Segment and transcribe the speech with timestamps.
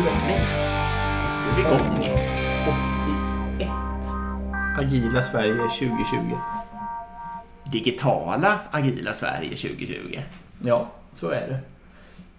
[0.00, 0.54] Trevligt.
[1.44, 2.08] Då är vi igång.
[3.56, 3.70] 81.
[4.78, 6.36] Agila Sverige 2020.
[7.72, 10.18] Digitala agila Sverige 2020.
[10.62, 11.60] Ja, så är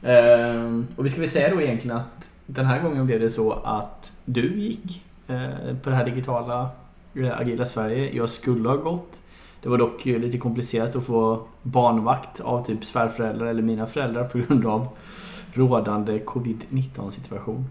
[0.02, 0.12] det.
[0.12, 3.52] Ehm, och vi ska väl säga då egentligen att den här gången blev det så
[3.52, 6.70] att du gick eh, på det här digitala
[7.16, 8.16] eh, Agila Sverige.
[8.16, 9.22] Jag skulle ha gått.
[9.62, 14.24] Det var dock eh, lite komplicerat att få barnvakt av typ svärföräldrar eller mina föräldrar
[14.24, 14.88] på grund av
[15.54, 17.66] rådande covid-19 situation.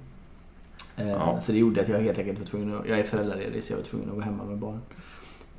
[0.97, 1.41] Eh, Ja.
[1.41, 3.77] Så det gjorde att jag helt enkelt var tvungen att, jag är föräldraledig så jag
[3.77, 4.81] var tvungen att vara hemma med barn.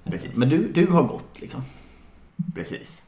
[0.03, 0.37] Eh, Precis.
[0.37, 1.61] Men du, du har gått liksom.
[2.55, 3.03] Precis.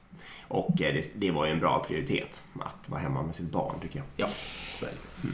[0.47, 3.75] Och eh, det, det var ju en bra prioritet att vara hemma med sitt barn
[3.81, 4.05] tycker jag.
[4.17, 4.27] Ja,
[4.79, 5.29] så är det.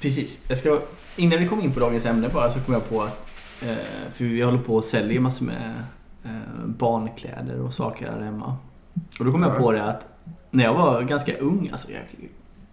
[0.00, 0.40] Precis.
[0.48, 0.80] Jag ska,
[1.16, 3.28] innan vi kommer in på dagens ämne bara så kom jag på att
[4.12, 5.74] för vi håller på och säljer massor med
[6.66, 8.56] barnkläder och saker här hemma.
[9.18, 9.58] Och då kom jag Ja.
[9.58, 10.06] på det att
[10.54, 12.00] när jag var ganska ung, alltså jag,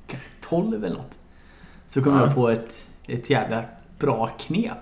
[0.07, 1.19] kanske 12 eller något.
[1.87, 2.25] Så kom Ja.
[2.25, 3.63] jag på ett, ett jävla
[3.99, 4.77] bra knep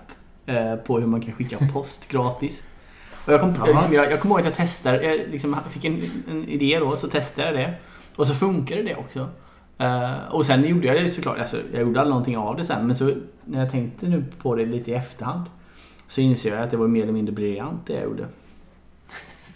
[0.46, 2.62] eh, på hur man kan skicka post gratis.
[3.26, 5.84] Och jag, kom, jag, liksom, jag, jag kommer ihåg att jag testade, jag liksom fick
[5.84, 7.74] en, en idé då, så testade jag det.
[8.16, 9.28] Och så funkade det också.
[9.78, 12.86] Eh, och sen gjorde jag det såklart, alltså, jag gjorde aldrig någonting av det sen.
[12.86, 15.44] Men så när jag tänkte nu på det lite i efterhand.
[16.08, 18.26] Så inser jag att det var mer eller mindre briljant det jag gjorde.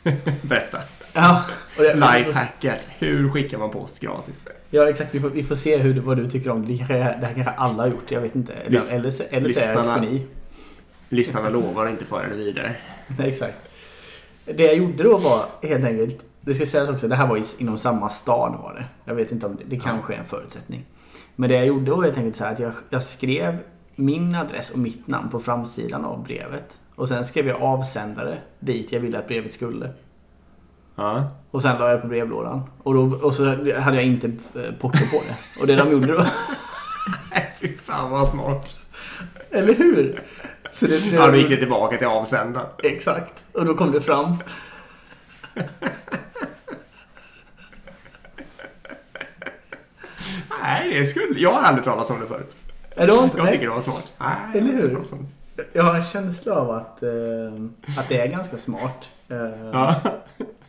[0.42, 0.78] Berätta.
[1.14, 1.44] Ja,
[1.78, 2.86] Lifehacket.
[2.98, 4.44] Hur skickar man post gratis?
[4.70, 6.72] Ja exakt, vi får, vi får se hur, vad du tycker om det.
[6.72, 8.52] Det, kanske, det här kanske alla har gjort, jag vet inte.
[8.52, 10.26] Eller, Lys- eller, så- eller så är jag ett geni.
[11.08, 12.76] Lyssnarna lovar inte föra det vidare.
[13.18, 13.56] Nej, exakt.
[14.44, 17.78] Det jag gjorde då var helt enkelt, det ska sägas också, det här var inom
[17.78, 18.84] samma stad var det.
[19.04, 20.84] Jag vet inte om det, det kanske är en förutsättning.
[21.36, 23.58] Men det jag gjorde var helt enkelt så här att jag, jag skrev
[23.96, 26.78] min adress och mitt namn på framsidan av brevet.
[26.94, 29.90] Och sen skrev jag avsändare dit jag ville att brevet skulle.
[30.96, 31.30] Ja.
[31.50, 32.62] Och sen la jag det på brevlådan.
[32.82, 33.44] Och, då, och så
[33.80, 35.60] hade jag inte eh, porto på det.
[35.60, 36.27] Och det de gjorde då...
[37.60, 38.77] Fy fan vad smart.
[39.50, 40.22] Eller hur?
[40.72, 42.66] Så det, det, Ja, då gick det tillbaka till avsändaren.
[42.83, 43.44] Exakt.
[43.52, 44.36] Och då kom det fram.
[50.62, 51.38] Nej, det skulle...
[51.40, 52.56] Jag har aldrig talat om det förut.
[52.96, 54.12] Är det inte Jag tycker det var smart.
[54.18, 54.98] Nej, Eller hur?
[55.72, 57.10] Jag har en känsla av att, eh,
[57.98, 59.08] att det är ganska smart.
[59.28, 60.00] Eh, Ja.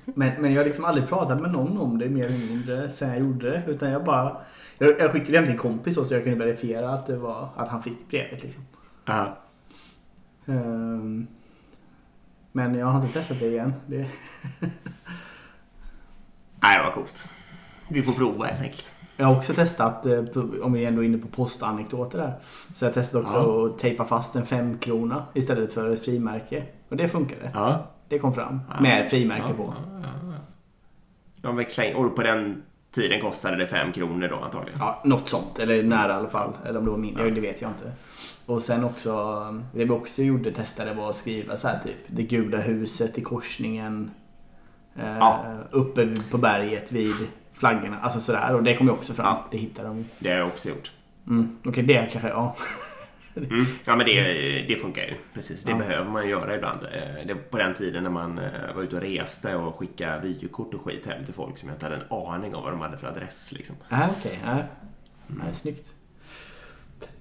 [0.06, 3.10] Men, men jag har liksom aldrig pratat med någon om det mer eller mindre sen
[3.10, 3.64] jag gjorde det.
[3.68, 4.38] Utan jag bara...
[4.78, 7.68] Jag, jag skickade hem till en kompis så jag kunde verifiera att, det var, att
[7.68, 8.44] han fick brevet.
[8.44, 8.64] Liksom.
[9.06, 9.38] Ja.
[10.46, 11.28] Ehm,
[12.52, 13.74] men jag har inte testat det igen.
[13.88, 13.98] Det,
[16.64, 17.30] Nej, var coolt.
[17.90, 18.94] Vi får prova helt enkelt.
[19.18, 20.24] jag har också testat, eh,
[20.62, 22.34] om vi ändå är inne på postanekdoter där.
[22.76, 23.66] Så jag testat också Ja.
[23.68, 26.64] att tejpa fast en femkrona istället för ett frimärke.
[26.90, 27.52] Och det funkade.
[27.54, 27.88] Ja.
[28.10, 28.60] Det kom fram.
[28.76, 28.82] Ja.
[28.82, 29.74] Med frimärke Ja, på.
[30.04, 30.10] ja.
[31.42, 31.96] De växlade in.
[31.96, 34.80] Och på den tiden kostade det fem kronor då antagligen.
[34.80, 35.60] Ja, något sånt.
[35.60, 36.54] Eller nära i alla fall.
[36.66, 37.30] Eller om det var mindre.
[37.30, 37.92] Det vet jag inte.
[38.46, 39.12] Och sen också,
[39.74, 43.22] det vi också gjorde, testade var att skriva så här typ Det gula huset i
[43.22, 44.12] korsningen.
[44.96, 45.34] Eh.
[45.72, 47.14] Uppe på berget vid
[47.54, 48.00] flaggorna.
[48.02, 48.56] Alltså sådär.
[48.56, 49.38] Och det kom ju också fram.
[49.52, 50.06] Det hittade de.
[50.20, 50.94] Det har jag också gjort.
[51.28, 51.58] Mm.
[51.66, 52.56] Okej, det kanske, ja.
[53.36, 53.66] Mm.
[53.86, 54.22] Ja men det,
[54.68, 55.14] det funkar ju.
[55.34, 55.78] Precis, det Ja.
[55.78, 56.80] behöver man göra ibland.
[56.84, 60.74] Eh, Det, på den tiden när man eh, var ute och reste och skickade vykort
[60.74, 62.98] och skit hem till folk som jag inte hade en aning om vad de hade
[62.98, 63.52] för adress.
[63.52, 63.76] Liksom.
[63.92, 64.40] Äh, okej.
[64.46, 64.58] ja.
[65.28, 65.92] Nej, snyggt.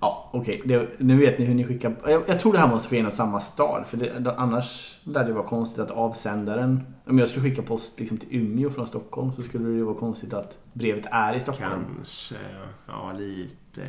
[0.00, 0.60] Ja, okej.
[0.64, 1.94] Det- Nu vet ni hur ni skickar.
[2.06, 3.84] Jag, jag tror det här måste ske inom samma stad.
[3.86, 6.94] För det, annars lär det vara konstigt att avsändaren...
[7.06, 10.32] Om jag skulle skicka post liksom till Umeå från Stockholm så skulle det vara konstigt
[10.34, 11.84] att brevet är i Stockholm.
[11.96, 12.34] Kanske,
[12.86, 13.82] ja lite...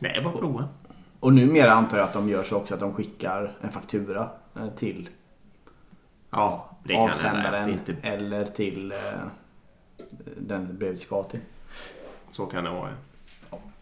[0.00, 0.68] Nej, bara prova.
[1.20, 4.68] Och numera antar jag att de gör så också att de skickar en faktura eh,
[4.68, 5.08] till
[6.30, 6.92] Ja, det.
[6.92, 8.96] Det avsändaren inte, eller till eh,
[10.36, 11.40] den brevet ska till.
[12.30, 12.90] så kan det vara.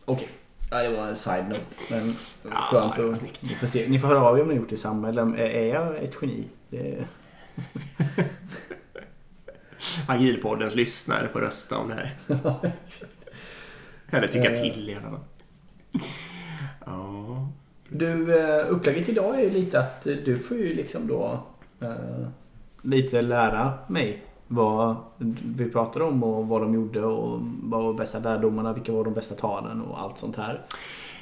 [0.05, 0.29] Okej.
[0.71, 1.61] Ja, det var en side-note.
[1.91, 3.23] Men Ja, skönt det att...
[3.43, 3.89] Ni får, se.
[3.89, 5.09] ni får höra av er om ni gjort detsamma.
[5.09, 6.49] Eller är- är jag ett geni?
[6.71, 7.05] Det...
[10.09, 12.17] Agilpoddens lyssnare får rösta om det här.
[14.11, 14.61] Eller tycka Eh.
[14.61, 15.21] till i alla fall.
[16.89, 17.49] Ja.
[17.89, 21.41] Du, eh, upplägget idag är ju lite att eh, du får ju liksom då
[21.81, 22.29] eh,
[22.83, 24.97] lite lära mig vad
[25.57, 29.15] vi pratar om och vad de gjorde och vad var bästa lärdomarna, vilka var de
[29.15, 30.67] bästa talen och allt sånt här.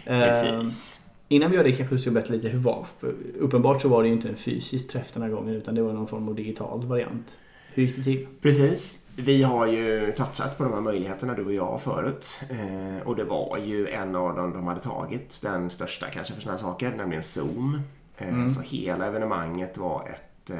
[0.04, 1.00] Eh, Precis.
[1.28, 2.86] Innan vi gör det kanske du ska berätta lite hur var.
[2.98, 5.82] För uppenbart så var det ju inte en fysisk träff den här gången utan det
[5.82, 7.36] var någon form av digital variant.
[7.76, 8.26] Hur gick det till?
[8.42, 9.06] Precis.
[9.16, 12.40] Vi har ju touchat på de här möjligheterna du och jag förut.
[12.50, 15.38] Eh, och det var ju en av dem de hade tagit.
[15.42, 17.80] Den största kanske för sådana här saker, nämligen Zoom.
[18.18, 18.48] Eh, Mm.
[18.48, 20.50] Så hela evenemanget var ett...
[20.50, 20.56] Eh,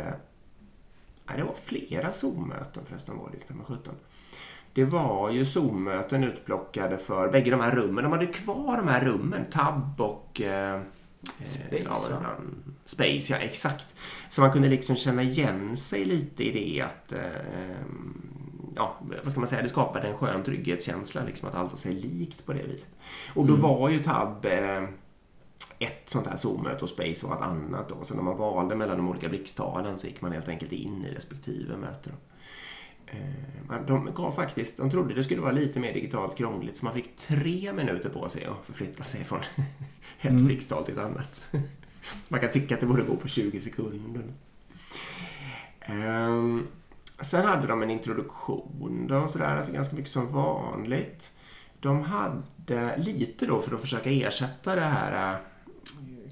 [1.26, 3.94] nej, det var flera Zoom-möten förresten var det, med 17.
[4.74, 8.04] det var ju Zoom-möten utplockade för bägge de här rummen.
[8.04, 10.80] De hade kvar de här rummen, Tab och eh,
[11.26, 12.31] Space, ja, va?
[12.84, 13.94] Space, ja exakt.
[14.31, 17.81] Så man kunde liksom känna igen sig lite i det att eh,
[18.76, 21.93] ja, vad ska man säga, det skapade en skön trygghetskänsla liksom att allt var sig
[21.94, 22.88] likt på det viset.
[23.34, 23.62] Och då Mm.
[23.62, 24.82] var ju Tab eh,
[25.78, 27.96] ett sånt här Zoom-möte och Space var ett annat då.
[28.05, 31.14] Så när man valde mellan de olika blixttalen så gick man helt enkelt in i
[31.14, 32.11] respektive möte.
[32.11, 32.17] Då.
[33.06, 36.94] Eh, De gav faktiskt, de trodde det skulle vara lite mer digitalt krångligt så man
[36.94, 39.40] fick tre minuter på sig att förflytta sig från
[40.20, 40.44] ett Mm.
[40.46, 41.48] blixttal till ett annat.
[42.28, 44.24] Man kan tycka att det borde gå på 20 sekunder.
[45.80, 46.66] Ehm,
[47.20, 51.32] sen hade de en introduktion då, sådär, alltså ganska mycket som vanligt.
[51.80, 55.38] De hade lite då för att försöka ersätta det här äh,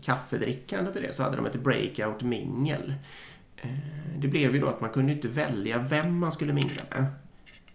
[0.02, 2.94] kaffedrickandet och det, så hade de ett breakout mingel.
[3.64, 7.06] Eh, det blev ju då att man kunde inte välja vem man skulle mingla med.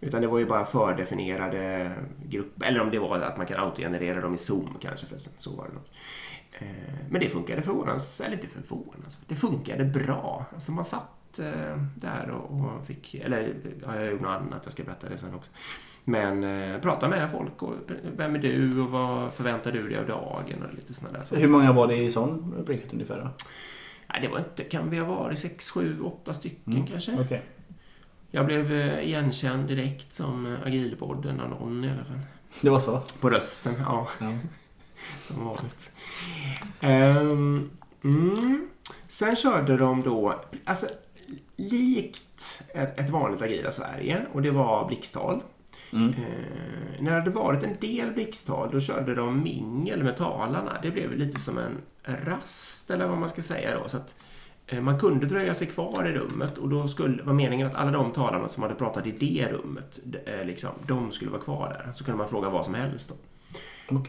[0.02, 1.92] Utan det var ju bara fördefinierade
[2.26, 2.68] grupper.
[2.68, 5.34] Eller om det var att man kan autogenerera dem i Zoom kanske förresten.
[5.38, 5.84] Så var det nog.
[6.52, 9.20] Eh, men det funkade förvånansvärt, eller inte förvånansvärt, alltså.
[9.28, 10.46] det funkade bra.
[10.54, 14.84] Alltså man satt eh, där och fick, eller ja, jag gjorde något annat, jag ska
[14.84, 15.52] berätta det sen också.
[16.04, 17.74] Men eh, prata med folk och
[18.18, 21.42] vem är du och vad förväntar du dig av dagen och lite sådana där saker.
[21.42, 23.46] Hur många var det i sån breakout ungefär då?
[24.14, 27.18] Nej, det var inte, kan vi ha varit sex, sju, åtta stycken Mm, kanske?
[27.20, 27.44] Okej.
[28.32, 32.20] Jag blev eh, igenkänd direkt som eh, Agilpodden av någon i alla fall.
[32.62, 33.02] Det var så?
[33.20, 34.08] På rösten, ja.
[34.20, 34.32] Ja.
[35.22, 35.92] Som vanligt.
[36.80, 37.70] Ehm,
[38.04, 38.70] mm.
[39.08, 40.88] Sen körde de då, alltså
[41.56, 45.44] likt ett, ett vanligt Agila Sverige och det var blixttal.
[45.94, 46.10] Mm.
[46.10, 50.80] Eh, när det hade varit en del blixttal då körde de mingel med talarna.
[50.84, 53.88] Det blev lite som en rast eller vad man ska säga då.
[53.90, 54.16] Så att,
[54.68, 57.92] eh, man kunde dröja sig kvar i rummet och då skulle, var meningen att alla
[57.92, 61.94] de talarna som hade pratat i det rummet, eh, liksom, de skulle vara kvar där.
[61.94, 63.16] Så kunde man fråga vad som helst då.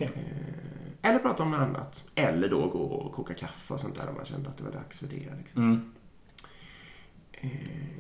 [0.05, 2.05] Eh, Eller prata om något annat.
[2.14, 4.73] Eller då gå och koka kaffe och sånt där om man kände att det var
[4.73, 5.32] dags för det.
[5.38, 5.62] Liksom.
[5.62, 5.93] Mm.
[7.40, 7.50] Eh,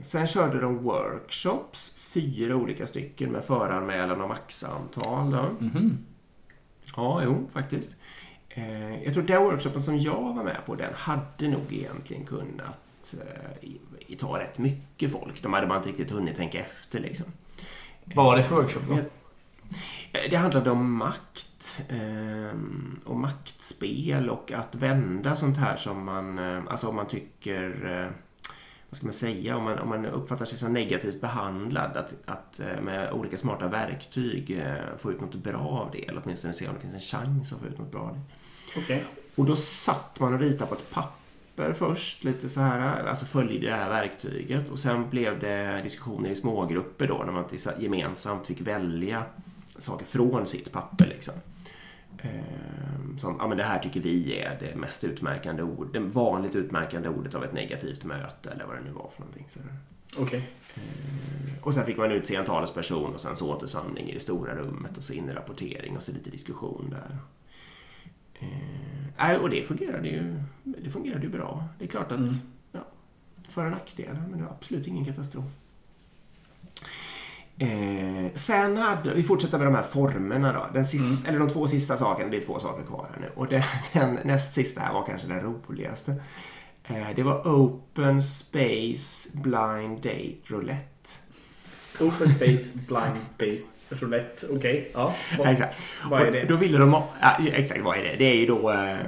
[0.02, 5.30] Sen körde de workshops, fyra olika stycken med föranmälan och maxantal.
[5.30, 5.56] Då.
[5.64, 5.98] Mhm.
[6.96, 7.96] Ja, jo, faktiskt.
[8.48, 13.14] Eh, Jag tror den workshopen som jag var med på, den hade nog egentligen kunnat
[13.20, 15.42] eh, ta rätt mycket folk.
[15.42, 17.26] De hade bara inte riktigt hunnit tänka efter liksom.
[18.04, 18.98] Vad var det för workshop då?
[20.30, 21.82] Det handlade om makt
[23.04, 26.38] och maktspel och att vända sånt här som man,
[26.68, 28.10] alltså om man tycker,
[28.90, 32.60] vad ska man säga, om man, om man uppfattar sig som negativt behandlad, att, att
[32.60, 36.68] eh, med olika smarta verktyg eh, få ut något bra av det, eller åtminstone se
[36.68, 38.20] om det finns en chans att få ut något bra av det.
[38.80, 39.04] Okej.
[39.36, 43.66] Och då satt man och ritade på ett papper först, lite så här, alltså följde
[43.66, 47.44] det här verktyget och sen blev det diskussioner i smågrupper då när man
[47.78, 49.22] gemensamt fick välja
[49.78, 51.34] saker från sitt papper liksom.
[52.22, 56.54] Ehm, Som, ja men det här tycker vi är det mest utmärkande ordet, det vanligt
[56.54, 59.46] utmärkande ordet av ett negativt möte eller vad det nu var för någonting.
[59.48, 59.76] Så där.
[60.18, 60.42] Okej.
[61.62, 64.96] Och sen fick man utse en talesperson och sen så återsamling i det stora rummet
[64.96, 67.16] och så in i rapportering och så lite diskussion där.
[69.18, 71.68] Eh, och det fungerade ju, det fungerade ju bra.
[71.78, 72.30] Det är klart att Mm.
[72.72, 72.80] ja,
[73.48, 75.44] för och nackdelar, men det var absolut ingen katastrof.
[77.62, 80.66] Eh, sen hade, vi fortsätter med de här formerna då.
[80.74, 83.28] Den sis, Eller de två sista sakerna, det är två saker kvar här nu.
[83.34, 83.62] Och den,
[83.92, 86.14] den näst sista här var kanske den roligaste.
[86.84, 91.10] Eh, det var Open Space Blind Date Roulette.
[92.00, 94.46] Open Space Blind Bait Roulette.
[94.50, 94.90] Okej.
[94.94, 95.14] Ja.
[95.30, 95.82] Ja, Vad, exakt.
[96.10, 96.44] vad är Och det?
[96.44, 98.16] Då ville de ha, ja, exakt, vad är det?
[98.18, 98.70] Det är ju då...
[98.70, 99.00] Eh,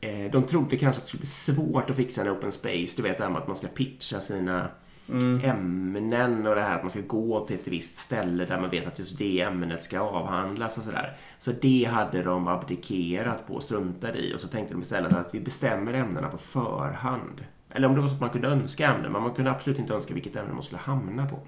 [0.00, 2.96] eh, de trodde kanske att det skulle bli svårt att fixa en open space.
[2.96, 4.68] Du vet det här med att man ska pitcha sina
[5.08, 5.40] Mm.
[5.44, 8.86] ämnen och det här att man ska gå till ett visst ställe där man vet
[8.86, 11.12] att just det ämnet ska avhandlas och sådär.
[11.38, 15.34] Så det hade de abdikerat på och struntade i och så tänkte de istället att
[15.34, 17.44] vi bestämmer ämnena på förhand.
[17.70, 19.94] Eller om det var så att man kunde önska ämnen, men man kunde absolut inte
[19.94, 21.40] önska vilket ämne man skulle hamna på.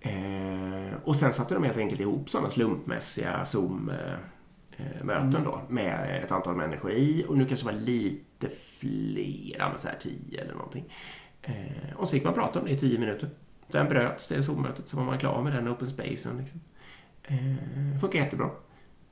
[0.00, 6.56] Eh, och sen satte de helt enkelt ihop sådana slumpmässiga Zoom-möten då med ett antal
[6.56, 10.84] människor i och nu kanske det var lite fler, men så här tio eller någonting.
[11.42, 13.28] Eh, och så fick man prata om det i tio minuter.
[13.68, 16.38] Sen bröts det Zoom-mötet så var man klar med den open spacen.
[16.38, 16.60] Liksom.
[17.22, 18.50] Eh, funkar jättebra.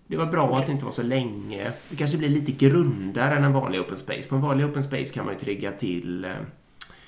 [0.06, 1.73] Det var bra att det inte var så länge.
[1.90, 4.28] Det kanske blir lite grundare än en vanlig open space.
[4.28, 6.30] På en vanlig open space kan man ju trigga till eh,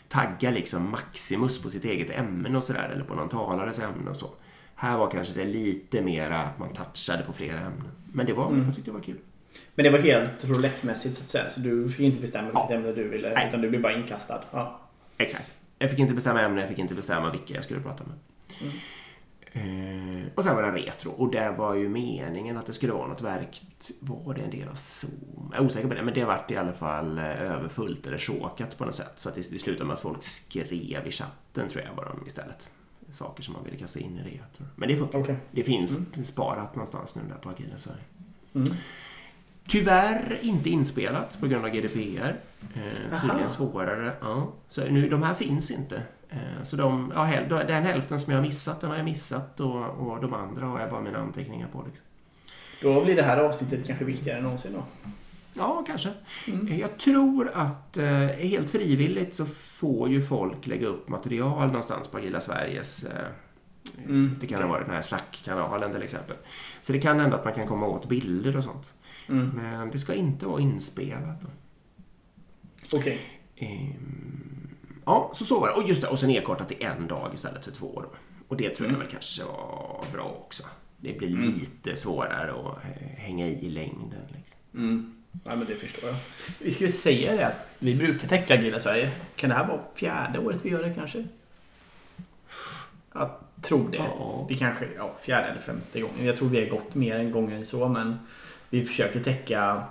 [0.09, 4.17] tagga liksom maximus på sitt eget ämne och sådär, eller på någon talares ämne och
[4.17, 4.27] så.
[4.75, 7.89] Här var kanske det lite mera att man touchade på flera ämnen.
[8.12, 8.65] Men det var, Mm.
[8.67, 9.17] jag tyckte det var kul.
[9.75, 11.50] Men det var helt roulettmässigt så att säga.
[11.50, 12.77] Så du fick inte bestämma vilket Ja.
[12.77, 13.35] ämne du ville.
[13.35, 13.49] Nej.
[13.49, 14.43] Utan du blev bara inkastad.
[14.50, 14.81] Ja.
[15.21, 15.53] Exakt.
[15.79, 18.15] Jag fick inte bestämma ämne, jag fick inte bestämma vilka jag skulle prata med.
[18.61, 18.73] Mm.
[19.53, 23.07] Eh, och sen var det retro och det var ju meningen att det skulle vara
[23.07, 23.91] något verkt.
[24.00, 25.50] Var det en del av Zoom?
[25.53, 28.79] Jag är osäker på det, men det vart i alla fall eh, överfullt eller chokat
[28.79, 29.12] på något sätt.
[29.17, 32.27] Så att det, det slutade med att folk skrev i chatten tror jag var de
[32.27, 32.69] istället.
[33.12, 34.67] Saker som man ville kasta in i retro.
[34.77, 35.19] Men det funkar.
[35.19, 35.37] Okej.
[35.50, 38.03] Det finns sparat någonstans nu där på Sverige.
[38.55, 38.69] Mm.
[39.71, 42.37] Tyvärr inte inspelat på grund av GDPR.
[42.75, 43.21] Eh, Aha.
[43.21, 44.12] tydligen svårare.
[44.21, 44.53] Ja.
[44.69, 46.03] Så nu, de här finns inte.
[46.31, 49.61] Eh, så de, ja, häl, den hälften som jag har missat, den har jag missat
[49.61, 51.85] och, och de andra har jag bara mina anteckningar på.
[51.87, 52.05] Liksom.
[52.83, 55.11] Då blir det här avsnittet kanske viktigare än någonsin då.
[55.55, 56.11] Ja, kanske.
[56.49, 56.69] Mm.
[56.69, 62.09] Eh, Jag tror att eh, helt frivilligt så får ju folk lägga upp material någonstans
[62.09, 63.27] på Agila Sveriges eh,
[64.05, 66.37] Mm, Det kan ha varit den här Slack-kanalen till exempel.
[66.83, 68.95] Så det kan hända att man kan komma åt bilder och sånt.
[69.31, 69.47] Mm.
[69.49, 71.41] Men det ska inte vara inspelat.
[72.93, 73.21] Okej.
[73.57, 74.69] Ehm,
[75.05, 75.75] ja, så så var det.
[75.75, 78.01] Och just det, och sen nedkortat till en dag istället för två.
[78.03, 78.09] Då.
[78.49, 79.01] Och det tror jag Mm.
[79.01, 80.63] väl kanske var bra också.
[80.97, 81.55] Det blir Mm.
[81.59, 82.79] lite svårare att
[83.17, 84.21] hänga i längden.
[84.37, 84.59] Liksom.
[84.75, 85.15] Mm.
[85.45, 86.17] Ja, men det förstår jag.
[86.59, 89.11] Vi väl säga det att vi brukar täcka Agila Sverige.
[89.37, 91.25] Kan det här vara fjärde året vi gör det kanske?
[93.15, 93.31] Jag
[93.63, 93.97] tror det.
[93.97, 94.47] Ja.
[94.49, 96.27] Det kanske ja, fjärde eller femte gången.
[96.27, 98.19] Jag tror vi har gått mer än gånger än så, men
[98.71, 99.83] vi försöker täcka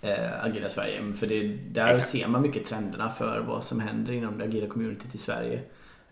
[0.00, 1.12] eh, Agila Sverige.
[1.12, 2.08] För det, där Exakt.
[2.08, 5.60] ser man mycket trenderna för vad som händer inom det agila communityt i Sverige.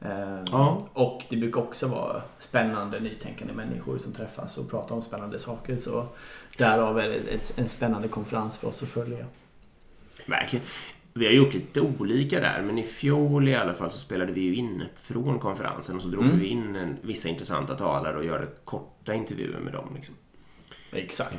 [0.01, 0.89] Eh, Ja.
[0.93, 5.77] Och det brukar också vara spännande, nytänkande människor som träffas och pratar om spännande saker.
[5.77, 6.07] Så
[6.59, 9.27] därav är det en spännande konferens för oss att följa.
[10.27, 10.65] Verkligen.
[11.15, 14.41] Vi har gjort lite olika där, men i fjol i alla fall så spelade vi
[14.41, 16.39] ju in från konferensen och så drog Mm.
[16.41, 19.89] vi in vissa intressanta talare och gjorde korta intervjuer med dem.
[19.95, 20.15] Liksom.
[20.93, 21.39] Exakt.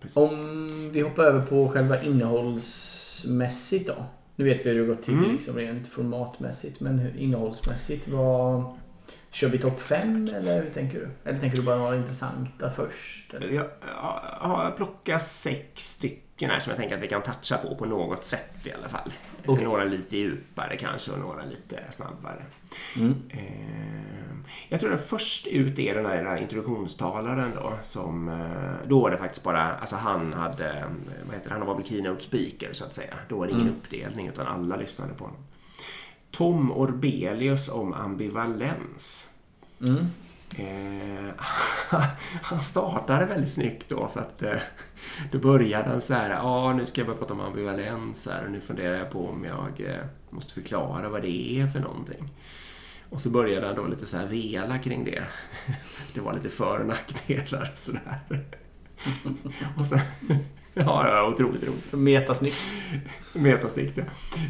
[0.00, 0.16] Precis.
[0.16, 3.94] Om vi hoppar över på själva innehållsmässigt då.
[4.36, 5.32] Nu vet vi hur det har gått till Mm.
[5.32, 6.80] liksom rent formatmässigt.
[6.80, 8.64] Men hur, innehållsmässigt, vad...
[9.32, 11.08] Kör vi topp 5 eller hur tänker du?
[11.30, 13.34] Eller tänker du bara några intressanta först?
[13.34, 13.48] Eller?
[13.48, 13.66] Jag
[14.40, 17.84] jag har plockat sex stycken här som jag tänker att vi kan toucha på på
[17.84, 19.12] något sätt i alla fall.
[19.46, 19.64] Okej.
[19.64, 22.42] Några lite djupare kanske och några lite snabbare.
[22.96, 23.14] Mm.
[23.30, 24.36] Eh,
[24.68, 27.72] Jag tror att först ut är den här, den här introduktionstalaren då.
[27.82, 30.84] Som, eh, då var det faktiskt bara, alltså han hade,
[31.26, 33.14] vad heter det, han var väl keynote speaker så att säga.
[33.28, 33.78] Då var det ingen Mm.
[33.78, 35.40] uppdelning utan alla lyssnade på honom.
[36.32, 39.30] Tom Orbelius om ambivalens.
[39.80, 40.06] Mm.
[40.56, 41.34] Eh,
[42.42, 44.58] han startade väldigt snyggt då för att eh,
[45.32, 48.50] då började han så här, ja nu ska jag börja prata om ambivalens här och
[48.50, 52.28] nu funderar jag på om jag eh, måste förklara vad det är för någonting.
[53.10, 55.24] Och så började han då lite så här vela kring det.
[56.14, 58.20] Det var lite för och nackdelar och sådär.
[59.76, 60.00] Och sen,
[60.84, 61.92] ja, ja, otroligt roligt.
[61.92, 62.64] Metasnyggt.
[63.32, 64.04] Metastickt, ja.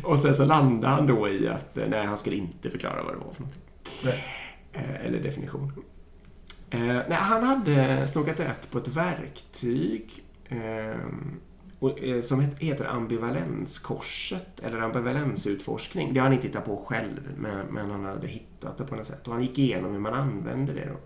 [0.05, 3.12] Och sen så landade han då i att eh, nej, han skulle inte förklara vad
[3.14, 3.62] det var för någonting.
[4.05, 4.25] Nej.
[4.73, 5.73] Eh, Eller definition.
[6.71, 10.25] Eh, nej, han hade snokat rätt på ett verktyg
[12.23, 16.14] som het- heter ambivalenskorset eller ambivalensutforskning.
[16.14, 19.07] Det har han inte hittat på själv, men, men han hade hittat det på något
[19.07, 19.29] sätt.
[19.29, 20.88] Och han gick igenom hur man använder det.
[20.88, 20.97] Då.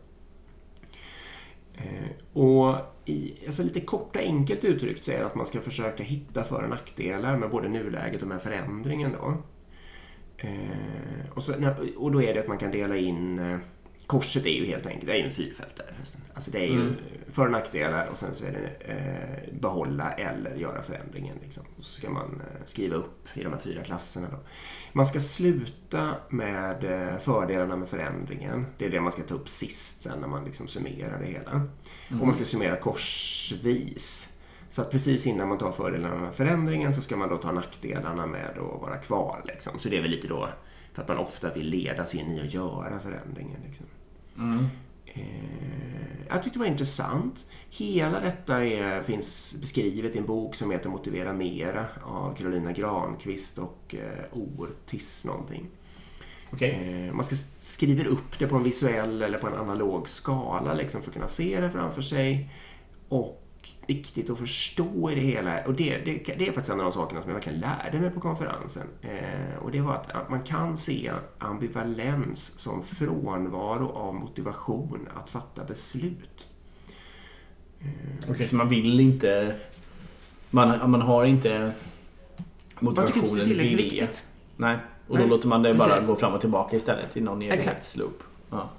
[2.40, 6.02] Och i, alltså lite kort och enkelt uttryckt så är det att man ska försöka
[6.02, 9.12] hitta för och nackdelar med både nuläget och med förändringen.
[9.12, 9.42] Då.
[10.36, 13.58] Eh, och, så, och då är det att man kan dela in eh,
[14.06, 15.86] Korset är ju helt enkelt det är ju en fyrfältare.
[16.34, 16.94] Alltså det är ju Mm.
[17.30, 21.36] för och nackdelar och sen så är det eh, behålla eller göra förändringen.
[21.42, 21.62] Liksom.
[21.76, 24.28] Och så ska man eh, skriva upp i de här fyra klasserna.
[24.30, 24.38] Då.
[24.92, 28.66] Man ska sluta med eh, fördelarna med förändringen.
[28.78, 31.50] Det är det man ska ta upp sist sen när man liksom summerar det hela.
[31.50, 32.20] Mm.
[32.20, 34.28] Och man ska summera korsvis.
[34.70, 38.26] Så att precis innan man tar fördelarna med förändringen så ska man då ta nackdelarna
[38.26, 39.42] med att vara kvar.
[39.44, 39.78] Liksom.
[39.78, 40.48] Så det är väl lite då
[40.96, 43.60] för att man ofta vill ledas in i att göra förändringen.
[43.66, 43.86] Liksom.
[44.38, 44.66] Mm.
[45.06, 47.46] Eh, jag tyckte det var intressant.
[47.70, 53.58] Hela detta är, finns beskrivet i en bok som heter Motivera Mera av Carolina Granqvist
[53.58, 55.66] och eh, Ortiz någonting.
[56.52, 57.06] Okej.
[57.06, 61.02] Eh, man ska skriver upp det på en visuell eller på en analog skala liksom,
[61.02, 62.50] för att kunna se det framför sig.
[63.08, 63.45] Och
[63.87, 65.64] viktigt att förstå i det hela.
[65.64, 68.11] Och det, det, det är faktiskt en av de sakerna som jag verkligen lärde mig
[68.11, 68.87] på konferensen.
[69.02, 75.30] Eh, och det var att, att man kan se ambivalens som frånvaro av motivation att
[75.30, 76.49] fatta beslut.
[77.80, 79.56] Eh, Okej, så man vill inte...
[80.50, 81.73] Man, man har inte
[82.80, 84.26] man tycker inte det är motivationen tillräckligt viktigt.
[84.56, 84.78] Nej.
[85.08, 86.11] Och då Nej, låter man det bara precis.
[86.11, 88.23] gå fram och tillbaka istället i någon evighetsloop.
[88.50, 88.70] Ja.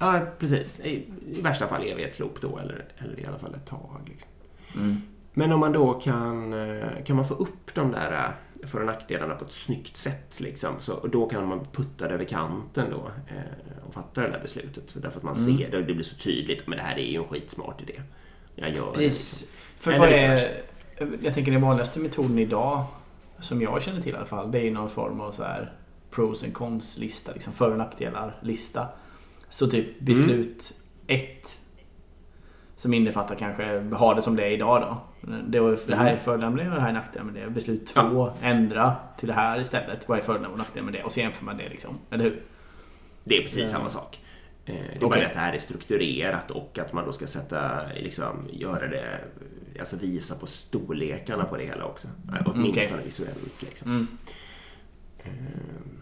[0.00, 0.80] Ja, precis.
[0.80, 4.00] I, I värsta fall evighetsloop då, eller, eller i alla fall ett tag.
[4.06, 4.30] Liksom.
[4.76, 4.96] Mm.
[5.34, 8.86] Men om man då kan, eh, kan man få upp de där eh, för och
[8.86, 13.10] nackdelarna på ett snyggt sätt liksom, så då kan man putta det över kanten då
[13.28, 14.94] eh, och fatta det där beslutet.
[14.94, 15.58] Därför att man Mm.
[15.58, 16.66] ser det och det blir så tydligt.
[16.66, 18.02] Men det här är ju en skitsmart idé.
[18.54, 18.92] Jag gör det.
[18.92, 19.40] Precis.
[19.40, 19.48] Liksom.
[19.78, 20.62] För är,
[21.22, 22.84] jag tänker den vanligaste metoden idag,
[23.40, 25.72] som jag känner till i alla fall, det är någon form av så här
[26.10, 28.88] pros and cons-lista, liksom för och nackdelar-lista.
[29.50, 30.74] Så typ beslut
[31.06, 31.60] ett
[32.76, 35.00] som innefattar kanske, ha det som det är idag då.
[35.48, 37.50] Det, var, det här är fördelar med det och det här är nackdelar med det.
[37.50, 40.08] Beslut två, ändra till det här istället.
[40.08, 41.02] Vad är fördelar och nackdelar med det?
[41.02, 41.98] Och så jämför man det liksom.
[42.10, 42.42] Eller hur?
[43.24, 43.66] Det är precis Ja.
[43.66, 44.20] samma sak.
[44.66, 45.20] Eh, Det är bara Okej.
[45.20, 49.20] det att det här är strukturerat och att man då ska sätta, liksom, göra det,
[49.80, 52.08] alltså visa på storlekarna på det hela också.
[52.28, 53.04] Eh, Åtminstone okej.
[53.04, 53.90] visuellt liksom.
[53.90, 54.06] Mm.
[55.24, 55.30] Eh,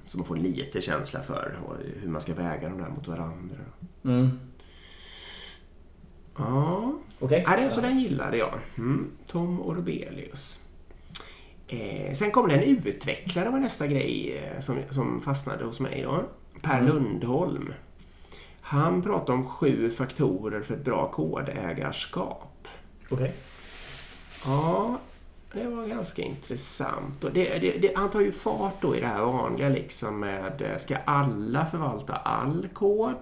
[0.07, 1.59] Så man får lite känsla för
[2.01, 3.57] hur man ska väga de där mot varandra.
[4.05, 4.39] Mm.
[6.39, 7.45] Ja, Okej.
[7.47, 8.59] ja den, så den gillade jag.
[8.79, 9.11] Mm.
[9.27, 10.59] Tom Orbelius.
[11.69, 16.03] Eh, sen kom det en utvecklare var nästa grej eh, som, som fastnade hos mig
[16.03, 16.25] då.
[16.63, 16.87] Per Mm.
[16.87, 17.73] Lundholm.
[18.61, 22.69] Han pratade om sju faktorer för ett bra kodägarskap.
[23.09, 23.33] Okej.
[24.45, 24.99] Ja,
[25.53, 27.25] det var ganska intressant.
[27.25, 30.63] Och det, det, det, han tar ju fart då i det här vanliga liksom med
[30.63, 33.17] eh, ska alla förvalta all kod?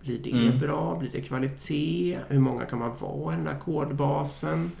[0.00, 0.58] Blir det Mm.
[0.58, 0.96] bra?
[0.98, 2.18] Blir det kvalitet?
[2.28, 4.72] Hur många kan man vara i den där kodbasen?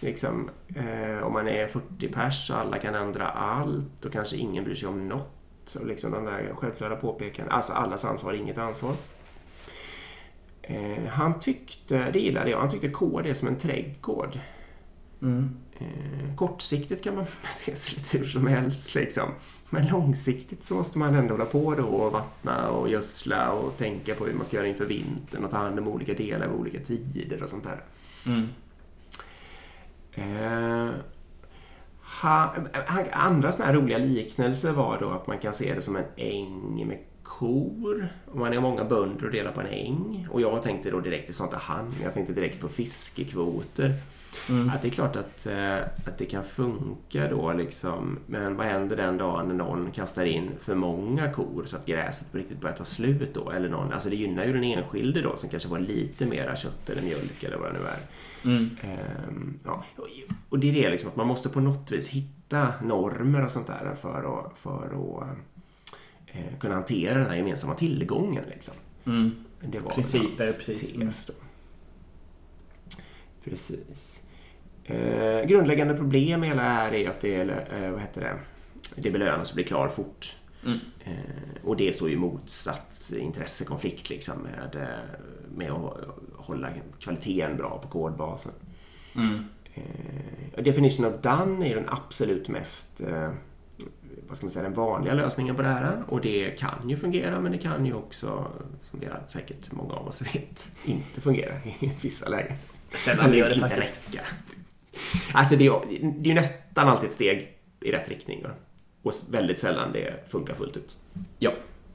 [0.00, 4.64] Liksom, eh, om man är 40 pers och alla kan ändra allt och kanske ingen
[4.64, 5.76] bryr sig om något.
[5.80, 7.56] Och liksom de där självklara påpekandena.
[7.56, 8.94] Alltså allas ansvar, inget ansvar.
[10.62, 14.38] Eh, han tyckte, det gillade jag, han tyckte kod är som en trädgård.
[15.22, 15.56] Mm.
[15.80, 19.28] Eh, kortsiktigt kan man bete sig lite hur som helst liksom.
[19.70, 24.14] Men långsiktigt så måste man ändå hålla på då och vattna och gödsla och tänka
[24.14, 26.80] på hur man ska göra inför vintern och ta hand om olika delar vid olika
[26.80, 27.82] tider och sånt där.
[28.26, 28.48] Mm.
[30.14, 30.94] Eh,
[32.22, 32.54] ha,
[33.12, 36.86] andra såna här roliga liknelser var då att man kan se det som en äng
[36.86, 38.08] med kor.
[38.34, 40.28] Man är många bönder och delar på en äng.
[40.30, 43.94] Och jag tänkte då direkt, det sa inte han, jag tänkte direkt på fiskekvoter.
[44.48, 44.70] Mm.
[44.70, 48.18] Att det är klart att, eh, att det kan funka då liksom.
[48.26, 52.32] Men vad händer den dagen när någon kastar in för många kor så att gräset
[52.32, 53.50] på riktigt börjar ta slut då?
[53.50, 56.90] Eller någon, alltså det gynnar ju den enskilde då som kanske får lite mera kött
[56.90, 57.98] eller mjölk eller vad det nu är.
[58.44, 58.70] Mm.
[58.82, 59.84] Ehm, ja.
[60.48, 63.66] och- det är det liksom att man måste på något vis hitta normer och sånt
[63.66, 65.26] där för att, för att
[66.26, 68.44] eh, kunna hantera den här gemensamma tillgången.
[68.50, 68.74] Liksom.
[69.06, 69.30] Mm.
[69.60, 70.92] Det var Principer, precis.
[70.98, 71.32] tes då.
[73.44, 74.22] Precis.
[74.84, 78.36] Eh, grundläggande problem med hela det här är att det, eh, vad heter det,
[79.02, 80.36] det belönas och blir klar fort.
[80.64, 80.78] Mm.
[81.04, 85.20] Eh, och det står ju motsatt intressekonflikt liksom med, eh,
[85.56, 85.96] med att
[86.36, 86.68] hålla
[87.00, 88.52] kvaliteten bra på kodbasen.
[89.16, 89.44] Mm.
[89.74, 93.30] Eh, definition of done är den absolut mest eh,
[94.28, 96.04] vad ska man säga, den vanliga lösningen på det här.
[96.08, 98.46] Och det kan ju fungera men det kan ju också,
[98.82, 102.56] som vi har säkert många av oss vet, inte fungera i vissa lägen.
[102.90, 104.00] Sällan gör det inte faktiskt.
[104.08, 104.24] räcka.
[105.32, 108.42] Alltså det är, det är ju nästan alltid ett steg i rätt riktning.
[108.42, 108.50] Va?
[109.02, 110.98] Och väldigt sällan det funkar fullt ut.
[111.38, 111.52] Ja.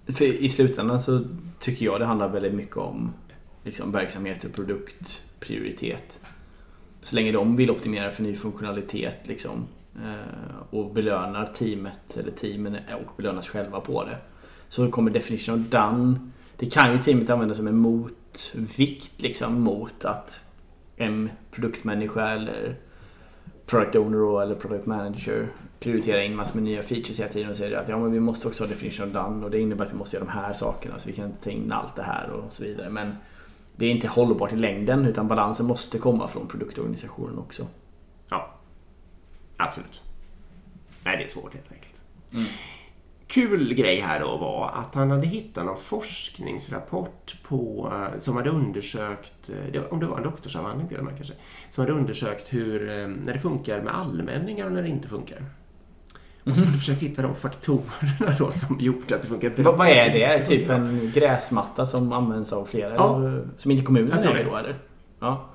[0.07, 1.21] För i slutändan så
[1.59, 3.13] tycker jag det handlar väldigt mycket om
[3.63, 6.19] liksom, verksamhet och produktprioritet.
[7.01, 12.75] Så länge de vill optimera för ny funktionalitet liksom, eh, och belönar teamet eller teamen
[12.75, 14.17] och belönas själva på det.
[14.69, 16.19] Så kommer definition of done.
[16.57, 20.39] Det kan ju teamet använda som en motvikt liksom, mot att
[20.97, 22.75] en produktmänniska eller
[23.65, 27.77] product owner eller product manager prioriterar in massor med nya features hela tiden och säger
[27.77, 29.97] att ja, men vi måste också ha definition of done och det innebär att vi
[29.97, 32.53] måste göra de här sakerna så vi kan inte ta in allt det här och
[32.53, 32.89] så vidare.
[32.89, 33.15] Men
[33.75, 37.67] det är inte hållbart i längden utan balansen måste komma från produktorganisationen också.
[38.29, 38.53] Ja,
[39.57, 40.03] absolut.
[41.03, 42.01] Nej, det är svårt helt enkelt.
[42.33, 42.45] Mm.
[43.27, 48.49] Kul grej här då var att han hade hittat någon forskningsrapport på, eh, som hade
[48.49, 51.33] undersökt, eh, om det var en doktorsavhandling till och med kanske,
[51.69, 55.45] som hade undersökt hur, eh, när det funkar med allmänningar och när det inte funkar.
[56.43, 59.71] Och så hade försökt hitta de faktorerna då som gjorde att det funkar bra.
[59.71, 60.45] Vad, är det?
[60.45, 62.95] Typ en gräsmatta som används av flera?
[62.95, 63.39] Ja.
[63.57, 64.49] Som inte kommunen Jag tror äger det.
[64.49, 64.79] då eller?
[65.19, 65.49] Ja.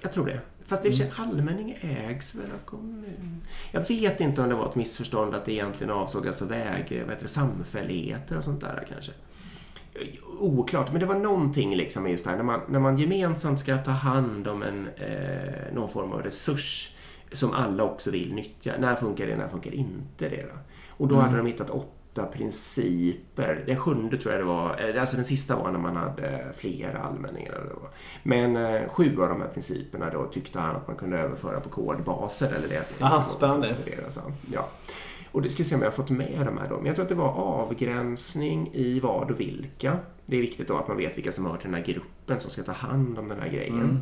[0.00, 0.40] Jag tror det.
[0.68, 3.42] Fast i och för sig allmänning ägs väl av kommun.
[3.72, 7.10] Jag vet inte om det var ett missförstånd att det egentligen avsåg alltså väg, vad
[7.10, 9.12] heter det, samfälligheter och sånt där kanske.
[10.38, 13.76] Oklart, men det var någonting liksom just det här när man, när man gemensamt ska
[13.76, 16.94] ta hand om en, eh, någon form av resurs
[17.32, 18.72] som alla också vill nyttja.
[18.78, 20.58] När funkar det, när funkar inte det då?
[20.88, 21.26] Och då Mm.
[21.26, 23.64] hade de hittat åtta åtta principer.
[23.66, 27.72] Den sjunde tror jag det var, alltså den sista var när man hade flera allmänningar.
[28.22, 31.68] Men eh, sju av de här principerna då tyckte han att man kunde överföra på
[31.68, 32.46] kodbaser.
[32.46, 33.74] Eller det, Aha, spännande.
[34.52, 34.68] Ja.
[35.32, 36.76] Och det ska se om jag har fått med de här då.
[36.76, 39.96] Men jag tror att det var avgränsning i vad och vilka.
[40.26, 42.50] Det är viktigt då att man vet vilka som hör till den här gruppen som
[42.50, 43.74] ska ta hand om den här grejen.
[43.74, 44.00] Mm.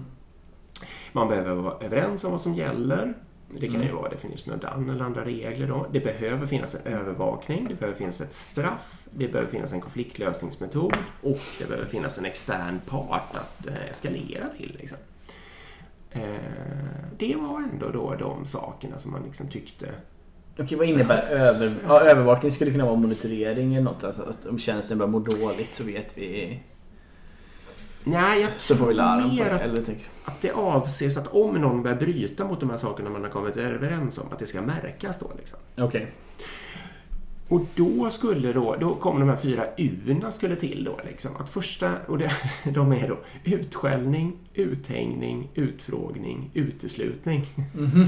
[1.12, 3.14] Man behöver vara överens om vad som gäller.
[3.48, 3.96] Det kan ju mm.
[3.96, 5.68] vara definition of done eller andra regler.
[5.68, 5.86] Då.
[5.92, 10.96] Det behöver finnas en övervakning, det behöver finnas ett straff, det behöver finnas en konfliktlösningsmetod
[11.22, 14.76] och det behöver finnas en extern part att eh, eskalera till.
[14.78, 14.98] Liksom.
[16.10, 16.22] Eh,
[17.18, 19.86] det var ändå då de sakerna som man liksom tyckte
[20.58, 22.52] Okej, vad innebär över, ja, övervakning?
[22.52, 24.04] skulle kunna vara monitorering eller något.
[24.04, 26.60] Alltså, om tjänsten börjar må dåligt så vet vi
[28.08, 29.88] Nej, jag så får vi lära mer att,
[30.24, 33.56] att det avses att om någon börjar bryta mot de här sakerna man har kommit
[33.56, 35.30] överens om, att det ska märkas då.
[35.38, 35.58] Liksom.
[35.74, 35.86] Okej.
[35.86, 36.06] Okay.
[37.48, 41.00] Och då skulle då, då kommer de här fyra U skulle till då.
[41.04, 41.30] Liksom.
[41.36, 42.30] Att första, och det,
[42.64, 47.44] de är då utskällning, uthängning, utfrågning, uteslutning.
[47.74, 48.06] Mm -hmm.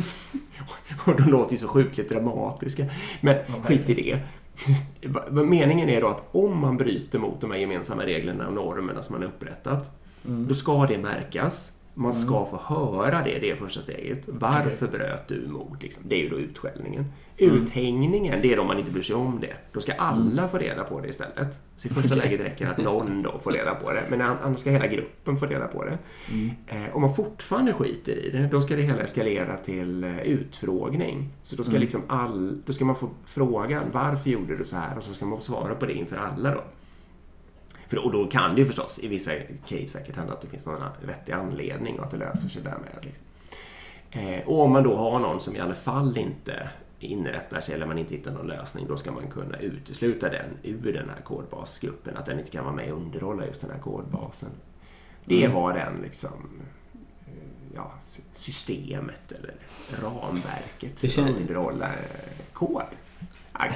[1.04, 2.84] och de låter ju så sjukligt dramatiska.
[3.20, 3.76] Men okay.
[3.76, 4.20] skit i det.
[5.30, 9.12] Meningen är då att om man bryter mot de här gemensamma reglerna och normerna som
[9.12, 9.90] man har upprättat,
[10.26, 10.48] mm.
[10.48, 11.72] då ska det märkas.
[11.94, 12.46] Man ska mm.
[12.46, 14.22] få höra det, det är första steget.
[14.26, 14.98] Varför okay.
[14.98, 15.82] bröt du mot?
[15.82, 16.02] Liksom.
[16.06, 17.04] Det är ju då utskällningen.
[17.40, 17.62] Mm.
[17.62, 19.56] Uthängningen, det är då man inte bryr sig om det.
[19.72, 20.48] Då ska alla mm.
[20.48, 21.60] få reda på det istället.
[21.76, 24.02] Så i första läget räcker det att någon då får reda på det.
[24.10, 25.98] Men annars ska hela gruppen få reda på det.
[26.32, 26.50] Mm.
[26.66, 31.28] Eh, om man fortfarande skiter i det, då ska det hela eskalera till eh, utfrågning.
[31.44, 31.80] Så då ska, mm.
[31.80, 34.96] liksom all, då ska man få frågan, varför gjorde du så här?
[34.96, 36.64] Och så ska man få svara på det inför alla då.
[37.88, 39.30] För, och då kan det ju förstås i vissa
[39.66, 42.98] case säkert hända att det finns någon vettig anledning och att det löser sig därmed.
[43.02, 43.22] Liksom.
[44.10, 46.68] Eh, och om man då har någon som i alla fall inte
[47.00, 50.92] inrättar sig eller man inte hittar någon lösning, då ska man kunna utesluta den ur
[50.92, 52.16] den här kodbasgruppen.
[52.16, 54.50] Att den inte kan vara med och underhålla just den här kodbasen.
[55.24, 55.56] Det mm.
[55.56, 56.62] var den liksom
[57.26, 57.32] eh,
[57.74, 57.92] ja,
[58.32, 59.54] systemet eller
[60.02, 62.82] ramverket för att underhålla eh, kod.
[63.52, 63.66] Ja,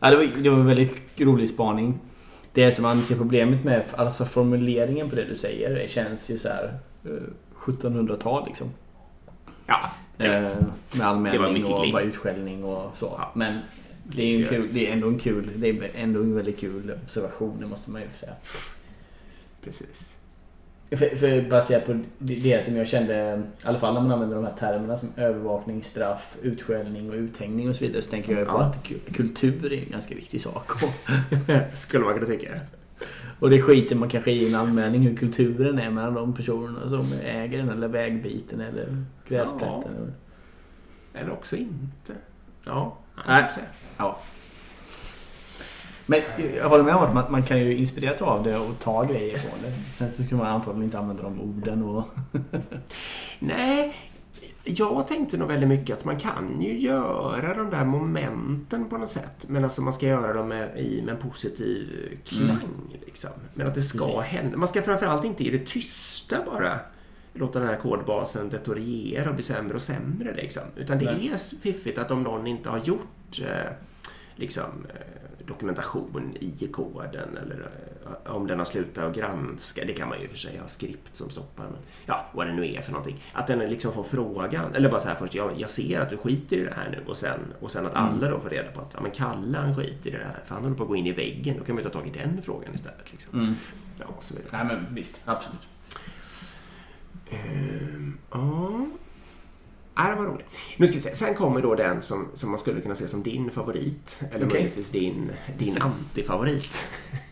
[0.00, 1.98] ja, det, var, det var en väldigt rolig spaning.
[2.52, 6.38] Det som man ser problemet med, alltså formuleringen på det du säger, det känns ju
[6.38, 6.78] så här
[7.56, 8.70] 1700-tal eh, liksom.
[9.66, 10.42] Ja, eh,
[10.96, 13.14] Med anmälning och bara utskällning och så.
[13.18, 13.32] Ja.
[13.34, 13.58] Men
[14.02, 16.92] det är, en kul, det är ändå en kul, det är ändå en väldigt kul
[17.04, 18.32] observation, det måste man ju säga.
[19.64, 20.18] Precis.
[20.90, 24.44] För, för baserat på det som jag kände, i alla fall när man använder de
[24.44, 28.54] här termerna som övervakning, straff, utskällning och uthängning och så vidare så tänker jag på
[28.54, 28.62] ja.
[28.62, 30.70] att kultur är en ganska viktig sak.
[31.74, 32.48] Skulle man kunna tänka.
[33.40, 37.18] Och det skiter man kanske i en anmälning hur kulturen är mellan de personerna som
[37.24, 40.12] äger den eller vägbiten eller gräsplätten.
[41.12, 41.20] Ja.
[41.20, 42.12] Eller också inte.
[42.64, 43.50] Ja, Nej.
[43.96, 44.18] Ja.
[46.06, 46.20] Men
[46.56, 49.38] jag håller med om att man, man, kan ju inspireras av det och ta grejer
[49.38, 49.72] från det.
[49.96, 52.04] Sen så kan man antagligen inte använda de orden och...
[53.38, 53.94] Nej,
[54.64, 59.08] jag tänkte nog väldigt mycket att man kan ju göra de där momenten på något
[59.08, 59.46] sätt.
[59.48, 61.88] Men alltså man ska göra dem med, i, med en positiv
[62.24, 62.50] klang.
[62.50, 63.00] Mm.
[63.06, 63.30] Liksom.
[63.54, 64.32] Men att det ska Precis.
[64.32, 64.56] hända.
[64.56, 66.80] Man ska framförallt inte i det tysta bara
[67.32, 70.34] låta den här kodbasen detoriera och bli sämre och sämre.
[70.34, 70.62] Liksom.
[70.76, 71.30] Utan det Nej.
[71.34, 73.72] är fiffigt att om någon inte har gjort eh,
[74.36, 77.93] liksom, eh, dokumentation i koden eller eh,
[78.26, 79.84] om den har slutat att granska.
[79.84, 81.64] Det kan man ju för sig ha skript som stoppar.
[81.64, 83.22] Men, ja, vad det nu är för någonting.
[83.32, 84.74] Att den liksom får frågan.
[84.74, 87.04] Eller bara så här först, jag, jag ser att du skiter i det här nu
[87.06, 89.76] och sen, och sen att alla då får reda på att ja, men Kalle han
[89.76, 90.40] skiter i det här.
[90.44, 91.56] För han håller på att gå in i väggen.
[91.58, 93.12] Då kan man ju ta tag i den frågan istället.
[93.12, 93.40] Liksom.
[93.40, 93.54] Mm.
[93.98, 94.64] Ja, så vidare.
[94.64, 95.68] Nej men visst, absolut.
[97.30, 98.73] Um, ja.
[99.96, 100.58] Nej, det var roligt.
[100.76, 101.14] Nu ska vi se.
[101.14, 104.20] Sen kommer då den som, som man skulle kunna se som din favorit.
[104.32, 104.58] Eller okay.
[104.58, 106.88] möjligtvis din, din antifavorit.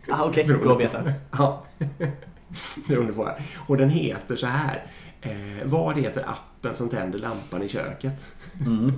[0.09, 0.57] Ah, Okej, okay.
[0.57, 1.03] bra att veta.
[1.38, 1.64] Ja.
[2.88, 3.31] Beroende på.
[3.57, 4.87] Och den heter så här.
[5.20, 8.35] Eh, vad heter appen som tänder lampan i köket?
[8.66, 8.92] Mm.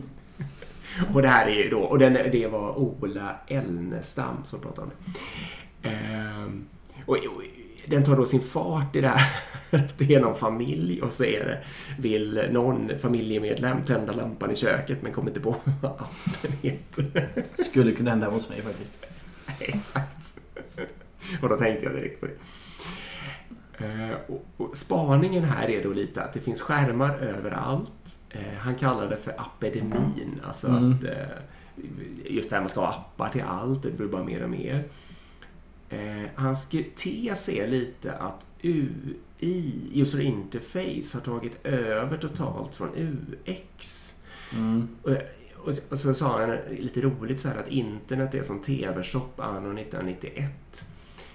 [1.15, 4.93] och det här är ju då, och den, det var Ola Elnestam som pratade om
[5.03, 5.89] det.
[5.89, 6.45] Eh,
[7.07, 7.43] och, och
[7.87, 9.31] den tar då sin fart i det här.
[9.97, 11.65] Det är någon familj och så är det,
[12.03, 17.29] vill någon familjemedlem tända lampan i köket men kommer inte på vad appen heter.
[17.55, 19.07] Skulle kunna hända hos mig faktiskt.
[19.59, 20.41] Exakt.
[21.43, 22.35] Och då tänkte jag direkt på det.
[24.29, 28.19] Och, och spaningen här är då lite att det finns skärmar överallt.
[28.37, 30.41] Uh, han kallar det för apedemin.
[30.47, 30.93] Alltså mm.
[30.93, 31.11] att uh,
[32.25, 34.85] just det här man ska ha appar till allt, det blir bara mer och mer.
[35.95, 44.15] Eh, hans tes är lite att UI, user interface, har tagit över totalt från UX.
[44.53, 44.89] Mm.
[45.03, 45.11] Och,
[45.57, 49.79] och, och så sa han lite roligt så här att internet är som TV-shop anno
[49.81, 50.85] 1991.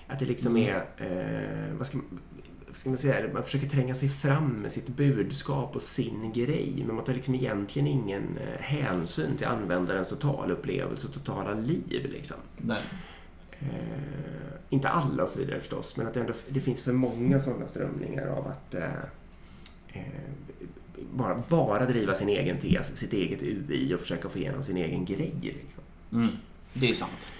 [0.07, 0.75] Att det liksom Mm.
[0.75, 2.19] är, eh, vad ska, man-
[2.67, 6.83] vad ska man säga, man försöker tränga sig fram med sitt budskap och sin grej,
[6.87, 12.09] men man tar liksom egentligen ingen eh, hänsyn till användarens totalupplevelse och totala liv.
[12.11, 12.37] Liksom.
[12.57, 12.81] Nej.
[13.59, 17.39] Eh, inte alla och så vidare förstås, men att det, ändå, det finns för många
[17.39, 19.03] sådana strömningar av att eh,
[19.87, 20.03] eh,
[21.11, 25.05] bara, bara driva sin egen tes, sitt eget UI och försöka få igenom sin egen
[25.05, 25.33] grej.
[25.41, 25.83] Liksom.
[26.13, 26.29] Mm.
[26.73, 27.31] Det är sant.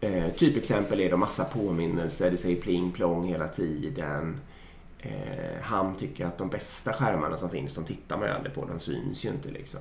[0.00, 4.40] Eh, typexempel är det massa påminnelser, det säger pling plong hela tiden.
[4.98, 8.66] Eh, han tycker att de bästa skärmarna som finns, de tittar man ju aldrig på,
[8.66, 9.80] de syns ju inte liksom.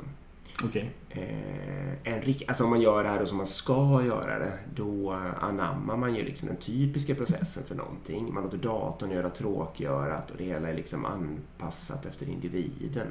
[0.64, 0.92] Okej.
[1.10, 4.60] Eh, en, rik- alltså om man gör det här och som man ska göra det,
[4.76, 8.34] då anammar man ju liksom den typiska processen för någonting.
[8.34, 13.08] Man låter datorn göra tråkgörat och det hela är liksom anpassat efter individen.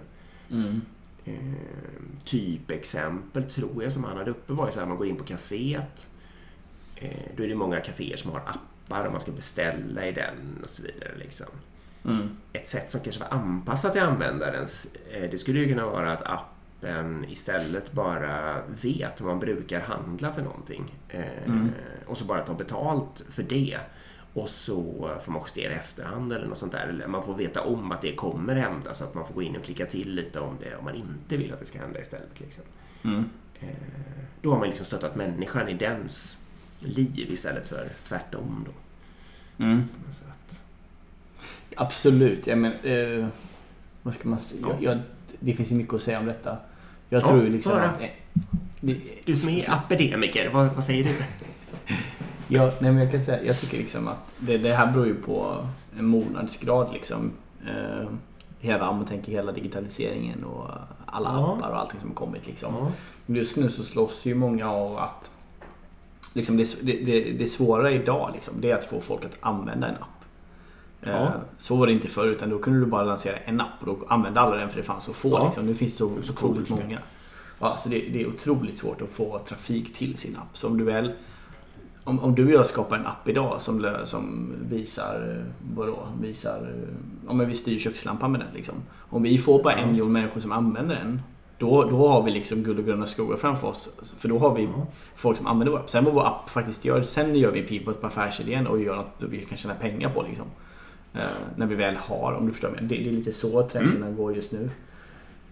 [0.51, 0.81] Mm.
[1.25, 5.17] Eh, typexempel tror jag som han hade uppe var ju så här, man går in
[5.17, 6.09] på kaféet.
[6.97, 10.61] Eh, då är det många kaféer som har appar och man ska beställa i den
[10.63, 11.13] och så vidare.
[11.19, 11.47] Liksom.
[12.05, 12.29] Mm.
[12.53, 16.23] Ett sätt som kanske var anpassat till användarens, eh, det skulle ju kunna vara att
[16.81, 20.95] appen istället bara vet vad man brukar handla för någonting.
[21.09, 21.71] Eh, Mm.
[22.07, 23.79] Och så bara ta betalt för det.
[24.33, 26.87] Och så får man justera i efterhand eller något sånt där.
[26.87, 29.57] Eller man får veta om att det kommer hända så att man får gå in
[29.57, 32.41] och klicka till lite om det om man inte vill att det ska hända istället.
[32.41, 32.65] Liksom.
[33.05, 33.25] Mm.
[33.61, 33.69] Eh,
[34.43, 36.39] Då har man liksom stöttat människan i dens
[36.81, 38.67] liv istället för tvärtom.
[38.67, 38.73] Då.
[39.65, 39.85] Mm.
[41.77, 42.47] Absolut.
[42.47, 43.27] Jag men, eh,
[44.03, 44.67] vad ska man säga?
[44.67, 44.77] Ja.
[44.81, 45.01] Jag,
[45.47, 46.57] det finns ju mycket att säga om detta.
[47.09, 48.01] Jag Ja, tror liksom att...
[48.01, 48.09] eh,
[48.81, 51.15] det, du som är apedemiker, vad, vad säger du?
[52.49, 55.15] Ja, nej, men jag kan säga, jag tycker liksom att det, det här beror ju
[55.15, 55.67] på
[55.99, 57.31] en mognadsgrad liksom.
[57.67, 58.09] Eh,
[58.61, 60.71] hela, om man tänker hela digitaliseringen och
[61.07, 61.55] alla Ja.
[61.57, 62.75] appar och allting som har kommit liksom.
[62.81, 62.93] Ja.
[63.35, 65.31] Just nu så slåss ju många av att
[66.33, 69.87] liksom det, det, det, det svåra idag liksom, det är att få folk att använda
[69.87, 70.15] en app.
[71.07, 71.33] Eh, Ja.
[71.59, 73.99] Så var det inte förr utan då kunde du bara lansera en app och då
[74.09, 75.29] använde alla den för det fanns så få.
[75.31, 75.45] Ja.
[75.45, 75.66] Liksom.
[75.66, 76.99] Nu finns det så, Det så otroligt många.
[77.59, 80.57] Ja, så det, det är otroligt svårt att få trafik till sin app.
[80.59, 81.12] Så om du väl
[82.05, 86.59] om, om du och jag skapar en app idag som, som visar, eh, vadå, visar,
[86.59, 88.75] eh, om vi styr kökslampan med den liksom.
[88.99, 91.21] Om vi får bara en miljon människor som använder den,
[91.59, 93.90] då, då har vi liksom guld och gröna skogar framför oss.
[94.19, 94.87] För då har vi Ja.
[95.16, 95.90] folk som använder vår app.
[95.90, 99.14] Sen vad vår app faktiskt gör, sen gör vi pivot på affärsidén och gör något
[99.19, 100.47] vi kan tjäna pengar på liksom.
[101.16, 101.22] Eh,
[101.57, 102.79] när vi väl har, om du förstår mig.
[102.83, 104.70] Det, det är lite så trenderna går just nu.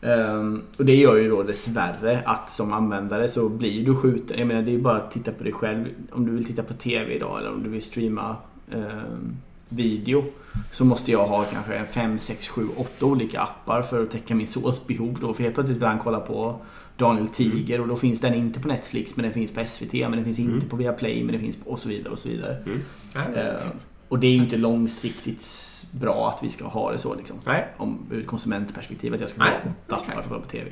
[0.02, 4.38] Ehm, och det gör ju då dessvärre att som användare så blir du skjuten.
[4.38, 5.84] Jag menar det är bara att titta på dig själv.
[6.10, 8.36] Om du vill titta på TV idag eller om du vill streama
[8.72, 9.36] ehm,
[9.68, 10.24] video.
[10.72, 14.46] Så måste jag ha kanske 5, 6, 7, 8 olika appar för att täcka min
[14.46, 15.34] såsbehov då.
[15.34, 16.60] För helt plötsligt vill han kolla på
[16.96, 20.12] Daniel Tiger och då finns den inte på Netflix men den finns på SVT men
[20.12, 20.68] den finns inte Mm.
[20.68, 22.56] på Viaplay men den finns på och så vidare och så vidare.
[22.66, 22.80] Mm.
[23.14, 23.86] Ja, sant.
[24.08, 25.44] Och det är ju inte långsiktigt
[25.90, 27.36] bra att vi ska ha det så liksom.
[27.46, 27.68] Nej.
[27.76, 30.06] Om, ur ett konsumentperspektiv att jag ska ha åtta exakt.
[30.06, 30.70] för att kolla på TV.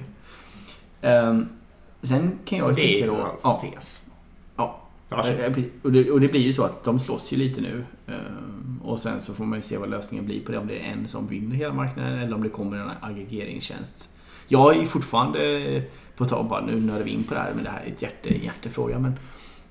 [1.01, 1.49] Ehm,
[2.03, 3.15] sen kan jag det är tycka då...
[3.15, 4.07] hans Ja, tes.
[4.57, 4.81] Ja.
[5.11, 5.67] Eh, precis.
[5.83, 7.85] och, det, och det blir ju så att de slåss ju lite nu.
[8.07, 10.59] Ehm, och sen så får man ju se vad lösningen blir på det.
[10.59, 14.09] Om det är en som vinner hela marknaden eller om det kommer en aggregeringstjänst.
[14.49, 15.83] Jag är ju fortfarande,
[16.17, 18.03] på tal bara nu nördar vi in på det här, men det här är ett
[18.03, 18.99] hjärte, hjärtefråga.
[18.99, 19.19] Men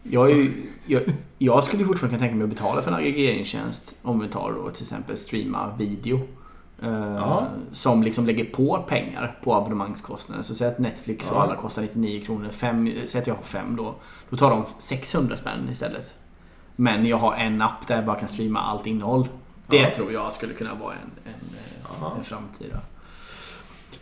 [0.03, 0.51] jag, ju,
[0.85, 1.01] jag,
[1.37, 4.69] jag skulle fortfarande kunna tänka mig att betala för en aggregeringstjänst om vi tar då
[4.69, 6.19] till exempel streama video.
[6.83, 7.43] Eh.
[7.71, 10.43] Som liksom lägger på pengar på abonnemangskostnaden.
[10.43, 12.49] Så säg att Netflix och alla kostar 99 kronor.
[12.49, 13.95] Fem, säg att jag har fem då.
[14.29, 16.15] Då tar de 600 spänn istället.
[16.75, 19.27] Men jag har en app där jag bara kan streama allt innehåll.
[19.67, 19.93] Det Ja.
[19.95, 21.39] tror jag skulle kunna vara en, en,
[22.03, 22.79] eh, en framtida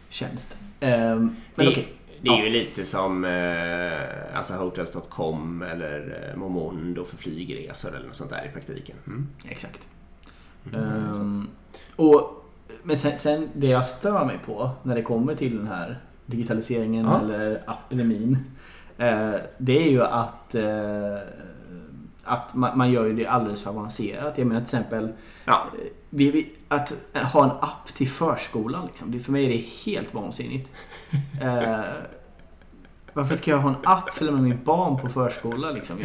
[0.09, 0.55] tjänst.
[0.79, 1.87] Ehm, men okej.
[2.21, 2.43] Det är Ja.
[2.43, 8.45] ju lite som eh, alltså Hotels.com eller eh, Momondo för flygresor eller något sånt där
[8.49, 8.95] i praktiken.
[9.07, 9.27] Mm.
[9.47, 9.89] Exakt.
[10.73, 10.83] Mm.
[10.83, 11.47] Ehm,
[11.95, 12.45] och,
[12.83, 17.05] men sen, sen det jag stör mig på när det kommer till den här digitaliseringen
[17.05, 17.19] Ja.
[17.19, 18.37] eller apedemin.
[18.97, 21.17] Eh, det är ju att, eh,
[22.23, 24.37] att man, man gör ju det alldeles för avancerat.
[24.37, 25.13] Jag menar till exempel
[25.45, 25.67] Ja.
[26.11, 28.85] Eh, vi, att ha en app till förskolan.
[28.85, 29.11] Liksom.
[29.11, 30.71] Det, för mig är det helt vansinnigt.
[31.41, 31.79] Eh,
[33.13, 35.71] varför ska jag ha en app för att lämna mitt barn på förskola?
[35.71, 35.97] Liksom?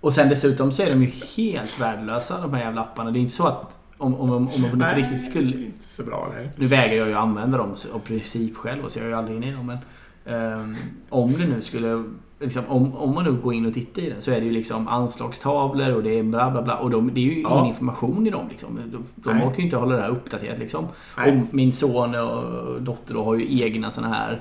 [0.00, 3.10] Och sen dessutom så är de ju helt värdelösa de här jävla apparna.
[3.10, 5.56] Det är inte så att om, om, om man på Nej, riktigt skulle...
[5.56, 6.32] inte så bra.
[6.34, 6.50] Nej.
[6.56, 9.48] Nu vägrar jag ju använda dem av princip själv så jag är ju aldrig inne
[9.48, 9.66] i dem.
[9.66, 9.78] Men
[10.24, 10.76] ehm,
[11.08, 12.04] om det nu skulle
[12.40, 14.52] liksom, om, om man nu går in och tittar i den så är det ju
[14.52, 16.76] liksom anslagstavlor och det är bla bla bla.
[16.76, 17.54] Och de, det är ju Ja.
[17.54, 18.46] ingen information i dem.
[18.50, 18.78] Liksom.
[18.86, 20.58] De, de orkar ju inte hålla det här uppdaterat.
[20.58, 20.86] Liksom.
[21.18, 21.32] Nej.
[21.48, 24.40] Och min son och dotter då har ju egna såna här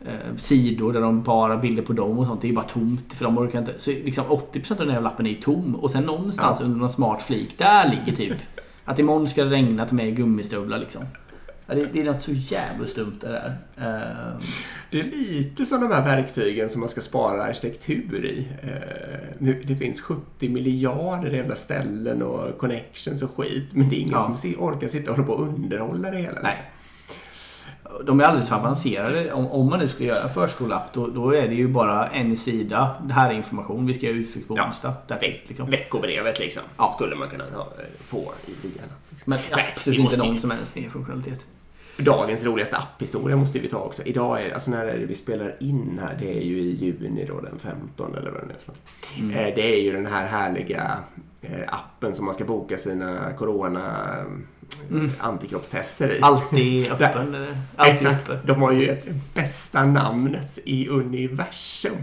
[0.00, 2.40] eh, sidor där de bara bilder på dem och sånt.
[2.40, 3.74] Det är ju bara tomt för de orkar inte.
[3.78, 5.74] Så liksom 80% av den här lappen är tom.
[5.74, 6.66] Och sen någonstans Ja.
[6.66, 8.36] under någon smart flik, där ligger typ
[8.84, 11.02] att imorgon ska det regna till mig i gummistövlar liksom.
[11.72, 13.56] Ja, det, det är något så jävligt dumt det där.
[13.76, 14.38] Eh,
[14.90, 18.48] Det är lite som de här verktygen som man ska spara arkitektur i.
[18.62, 23.74] Eh, nu- Det finns 70 miljarder jävla ställen och connections och skit.
[23.74, 24.36] Men det är ingen Ja.
[24.36, 26.40] som orkar sitta och hålla på och underhålla det hela.
[26.42, 26.52] Nej.
[26.52, 26.64] liksom.
[28.06, 29.32] De är alldeles för avancerade.
[29.32, 32.36] Om, om man nu skulle göra en förskoleapp då, då är det ju bara en
[32.36, 32.96] sida.
[33.04, 33.86] Det här är information.
[33.86, 34.66] Vi ska göra utflykt på Ja.
[34.66, 34.94] onsdag.
[35.08, 35.70] That's it, liksom.
[35.70, 36.62] Veckobrevet liksom.
[36.76, 36.92] Ja.
[36.94, 38.92] Skulle man kunna ta, få i bilarna.
[39.10, 39.30] Liksom.
[39.30, 41.44] Men Nej, absolut inte någon som helst mer funktionalitet.
[41.96, 44.02] Dagens roligaste apphistoria måste vi ta också.
[44.02, 47.24] Idag är alltså när är det vi spelar in här, det är ju i juni
[47.28, 48.80] då den 15 eller vad det nu är för något.
[49.18, 49.30] Mm.
[49.30, 50.96] Eh, Det är ju den här härliga
[51.42, 54.14] eh, appen som man ska boka sina corona
[54.90, 55.10] Mm.
[55.18, 56.22] antikroppstester i.
[56.22, 57.46] Alltid öppen.
[57.76, 58.30] Alltid Exakt.
[58.30, 58.46] öppen.
[58.46, 61.96] De har ju ett bästa namnet i universum.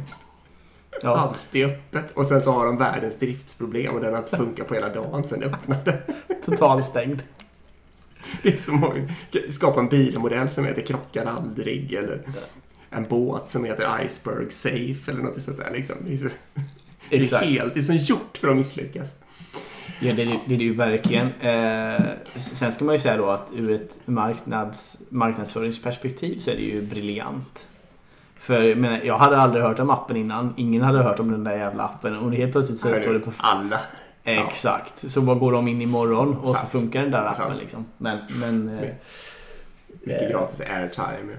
[1.01, 1.17] Ja.
[1.17, 2.11] Alltid öppet.
[2.11, 5.23] Och sen så har de världens driftsproblem och den har inte funkat på hela dagen
[5.23, 5.99] sen jag öppnade.
[6.45, 7.23] Totalt stängd.
[8.41, 8.93] Det är som att
[9.53, 12.21] skapa en bilmodell som heter Krockar aldrig eller
[12.89, 15.71] en båt som heter Iceberg Safe eller något sånt där.
[15.73, 15.95] Liksom.
[16.05, 16.27] Det är, så,
[17.09, 19.09] det är helt, det är som gjort för att misslyckas.
[19.99, 21.27] Ja, det är, det- det är ju verkligen.
[21.41, 22.01] Eh,
[22.35, 26.81] sen ska man ju säga då att ur ett marknads, marknadsföringsperspektiv så är det ju
[26.81, 27.67] briljant.
[28.39, 30.53] För jag, menar, jag hade aldrig hört om appen innan.
[30.57, 32.17] Ingen hade hört om den där jävla appen.
[32.17, 33.31] Och helt plötsligt så står det på...
[33.37, 33.79] Alla.
[34.37, 35.11] Exakt.
[35.11, 36.71] Så bara går de in imorgon och Sant.
[36.71, 37.61] så funkar den där appen Sant.
[37.61, 37.85] liksom.
[37.97, 38.19] Men...
[38.41, 38.89] men eh,
[40.03, 41.37] Mycket eh, gratis airtime.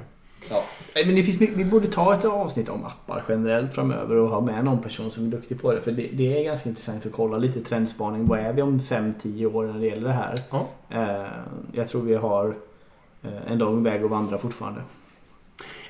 [0.51, 0.65] Ja.
[0.95, 4.65] Men det finns, vi borde ta ett avsnitt om appar generellt framöver och ha med
[4.65, 5.83] någon person som är duktig på det.
[5.83, 8.27] För det, det är ganska intressant att kolla lite trendspaning.
[8.27, 10.35] Vad är vi om 5-10 år när det gäller det här?
[10.51, 10.69] Ja.
[10.91, 11.27] Eh,
[11.73, 12.57] jag tror vi har
[13.23, 14.81] eh, en lång väg att vandra fortfarande.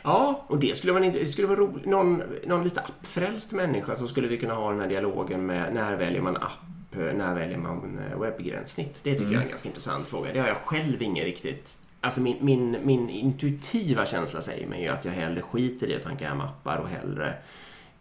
[0.02, 1.86] Ja, och det skulle vara, det skulle vara roligt.
[1.86, 5.96] Någon, någon lite appfrälst människa så skulle vi kunna ha den här dialogen med när
[5.96, 6.58] väljer man app,
[6.92, 9.00] när väljer man eh, webbgränssnitt.
[9.02, 9.32] Det tycker Mm.
[9.32, 10.32] jag är en ganska intressant fråga.
[10.32, 11.78] Det har jag själv ingen riktigt...
[12.00, 16.02] Alltså min, min, min intuitiva känsla säger mig ju att jag hellre skiter i att
[16.02, 17.34] tanka hem appar och hellre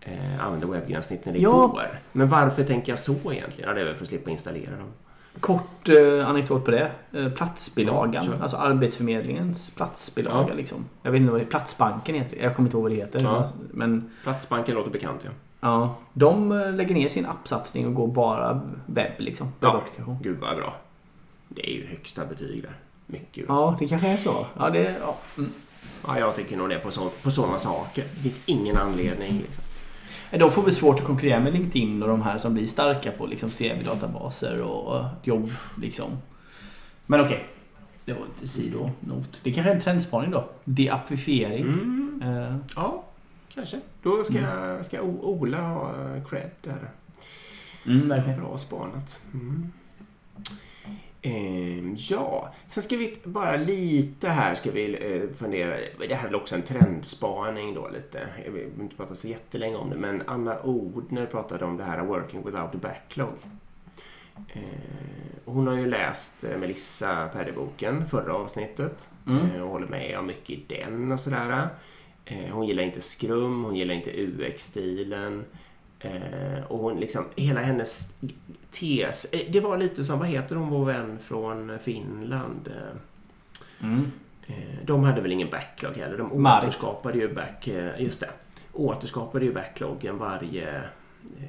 [0.01, 1.67] eh, använder webbgränssnitt när det Ja.
[1.67, 1.87] går.
[2.11, 3.69] Men varför tänker jag så egentligen?
[3.69, 4.87] Ja, det är väl för att slippa installera dem.
[5.39, 6.91] Kort eh, anekdot på det.
[7.13, 8.25] Eh, platsbilagan.
[8.25, 10.47] Ja, alltså Arbetsförmedlingens platsbilaga.
[10.49, 10.55] Ja.
[10.55, 10.85] Liksom.
[11.03, 11.49] Jag vet inte vad det är.
[11.49, 12.43] Platsbanken heter det.
[12.43, 13.47] Jag kommer inte ihåg vad det heter.
[13.71, 15.31] Men Platsbanken låter bekant, ja.
[15.59, 19.11] Ja, de eh, lägger ner sin appsatsning och går bara webb.
[19.17, 19.51] Liksom.
[19.59, 19.81] Ja.
[20.21, 20.75] Gud vad bra.
[21.47, 22.73] Det är ju högsta betyg där.
[23.05, 24.45] Mycket Ja, det kanske är så.
[24.57, 25.17] Ja, det, ja.
[25.37, 25.51] Mm.
[26.07, 28.03] Ja, jag tycker nog det på, så, på sådana saker.
[28.15, 29.39] Det finns ingen anledning.
[29.41, 29.63] Liksom.
[30.31, 33.25] De får väl svårt att konkurrera med LinkedIn och de här som blir starka på
[33.25, 35.49] liksom CV-databaser och jobb.
[35.81, 36.17] Liksom.
[37.05, 37.45] Men okej,
[38.05, 39.39] det var lite sidonot.
[39.43, 40.49] Det kanske är en trendspaning då.
[40.63, 41.63] Deappifiering.
[41.63, 42.21] Mm.
[42.23, 43.03] Eh, Ja,
[43.53, 43.79] kanske.
[44.01, 46.89] Då ska, jag, ska Ola ha eh, cred där.
[47.85, 48.39] mm, verkligen.
[48.39, 49.19] Bra spanat.
[49.33, 49.71] Mm.
[51.21, 55.77] Ehm, ja, sen ska vi bara lite här ska vi eh, fundera.
[56.07, 58.27] Det här är väl också en trendspaning då lite.
[58.45, 62.05] Jag vill inte prata så jättelänge om det, men Anna Odner pratade om det här
[62.05, 63.33] working without a backlog.
[64.47, 64.61] Eh,
[65.45, 69.09] och hon har ju läst eh, Melissa Perry-boken, förra avsnittet.
[69.27, 69.51] Mm.
[69.51, 71.67] Eh, och håller med om mycket i den och sådär.
[72.29, 75.45] Eh, hon gillar inte skrum, hon gillar inte UX-stilen.
[75.99, 78.13] Eh, och hon liksom, hela hennes
[78.71, 82.71] tes, eh, det var lite som, vad heter hon, vår vän från Finland?
[83.81, 84.11] Mm.
[84.85, 86.67] de hade väl ingen backlog heller, de Marit.
[86.67, 88.29] återskapade ju back, just det,
[88.73, 90.83] återskapade ju backloggen varje,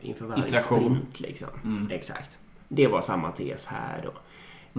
[0.02, 0.78] inför varje Iteration.
[0.78, 1.48] sprint liksom.
[1.64, 1.90] Mm.
[1.90, 2.38] Exakt.
[2.68, 4.12] Det var samma tes här då.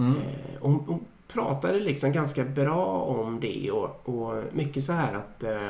[0.02, 0.16] Mm.
[0.60, 5.42] Och hon, hon pratade liksom ganska bra om det och, och mycket så här att
[5.42, 5.68] eh,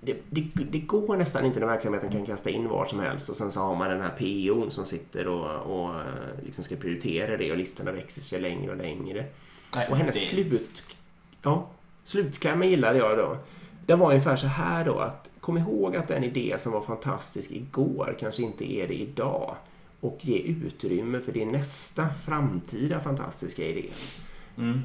[0.00, 3.36] det, det, det går nästan inte när verksamheten kan kasta in var som helst och
[3.36, 6.04] sen så har man den här PO'n som sitter och, och eh,
[6.44, 9.24] liksom ska prioritera det och listorna växer sig längre och längre.
[9.76, 10.84] Nej, Och hennes det- slut,
[11.42, 11.66] ja,
[12.04, 13.36] slutklämma gillade jag då.
[13.86, 17.50] Den var ungefär så här då att kom ihåg att den idé som var fantastisk
[17.50, 19.54] igår kanske inte är det idag.
[20.00, 23.84] Och ge utrymme för din nästa framtida fantastiska idé.
[24.58, 24.80] Mm.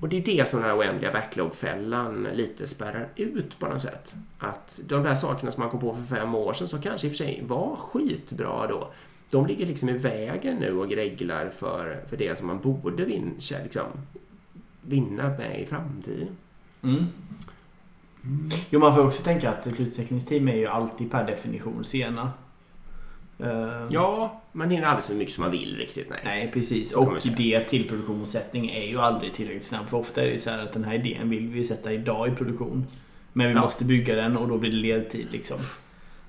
[0.00, 4.14] Och det är det som den här oändliga backlog-fällan lite spärrar ut på något sätt.
[4.38, 7.10] Att de där sakerna som man kom på för fem år sedan som kanske i
[7.10, 8.90] och för sig var skitbra då.
[9.30, 13.34] De ligger liksom i vägen nu och greglar för, för det som man borde vin,
[13.62, 13.86] liksom,
[14.82, 16.28] vinna med i framtiden.
[16.82, 17.06] Mm.
[18.24, 18.48] Mm.
[18.70, 22.32] Jo, man får också tänka att ett utvecklingsteam är ju alltid per definition sena.
[23.38, 26.10] Eh, Ja, man hinner aldrig så mycket som man vill riktigt.
[26.10, 26.20] Nej.
[26.24, 26.92] Nej, precis.
[26.92, 29.90] Och det till produktionssättning är ju aldrig tillräckligt snabbt.
[29.90, 32.30] För ofta är det så här att den här idén vill vi sätta idag i
[32.30, 32.86] produktion.
[33.32, 33.60] Men vi Ja.
[33.60, 35.58] måste bygga den och då blir det ledtid liksom.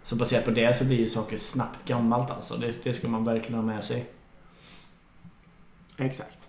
[0.03, 2.58] Så baserat på det så blir ju saker snabbt gammalt alltså.
[2.58, 4.06] Det, det ska man verkligen ha med sig.
[5.97, 6.47] Exakt.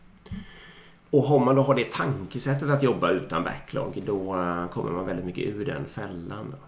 [1.10, 5.06] Och har man då har det tankesättet att jobba utan backlog, då eh, kommer man
[5.06, 6.50] väldigt mycket ur den fällan.
[6.50, 6.58] Då.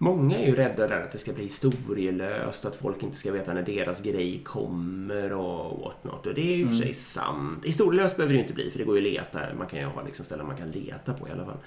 [0.00, 3.54] Många är ju rädda där att det ska bli historielöst, att folk inte ska veta
[3.54, 6.26] när deras grej kommer och whatnot.
[6.26, 6.82] Och det är ju för Mm.
[6.82, 7.64] sig sant.
[7.64, 9.40] Historielöst behöver det ju inte bli, för det går ju att leta.
[9.58, 11.58] Man kan ju ha liksom ställen man kan leta på i alla fall.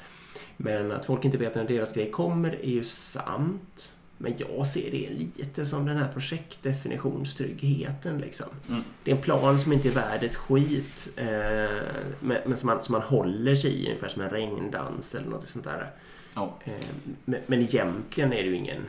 [0.58, 3.96] Men att folk inte vet när deras grej kommer är ju sant.
[4.22, 8.17] Men jag ser det lite som den här projektdefinitionstryggheten.
[8.17, 8.47] Liksom.
[8.69, 8.82] Mm.
[9.03, 11.26] Det är en plan som inte är värd ett skit, eh,
[12.19, 15.47] men, men som, man, som man håller sig i, ungefär som en regndans eller något
[15.47, 15.91] sånt där.
[16.34, 16.57] Ja.
[16.63, 16.74] Eh,
[17.26, 18.82] men, men egentligen är det ju ingen...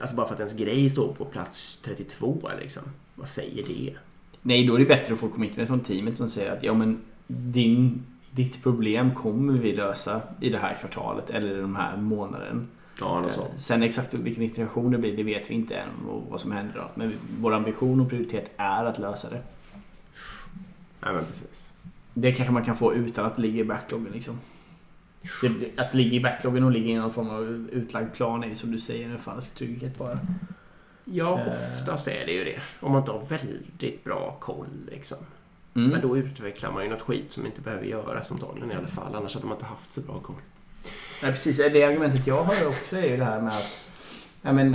[0.00, 2.82] Alltså bara för att ens grej står på plats 32, liksom.
[3.14, 3.94] Vad säger det?
[4.42, 7.00] Nej, då är det bättre att få commitment från teamet som säger att ja men
[7.26, 12.68] din, ditt problem kommer vi lösa i det här kvartalet eller den här månaden.
[13.00, 13.50] Ja, något Eh, sånt.
[13.60, 16.74] Sen exakt vilken iteration det blir, det vet vi inte än och vad som händer
[16.74, 16.90] då.
[16.94, 19.42] Men vår ambition och prioritet är att lösa det.
[21.04, 21.72] Nej, men precis.
[22.14, 24.40] Det kanske man kan få utan att ligger i backloggen liksom.
[25.42, 27.42] Det, att ligger i backloggen och ligger i någon form av
[27.72, 30.18] utlagd plan är ju som du säger en falsk trygghet bara.
[31.04, 31.46] Ja, Eh.
[31.48, 32.60] oftast är det ju det.
[32.80, 35.18] Om man inte har väldigt bra koll, liksom.
[35.74, 35.90] Mm.
[35.90, 39.14] Men då utvecklar man ju något skit som inte behöver göras antagligen i alla fall.
[39.14, 40.36] Annars hade man inte haft så bra koll.
[41.22, 41.56] Nej, precis.
[41.56, 43.80] Det argumentet jag har också är ju det här med att
[44.42, 44.72] ja, men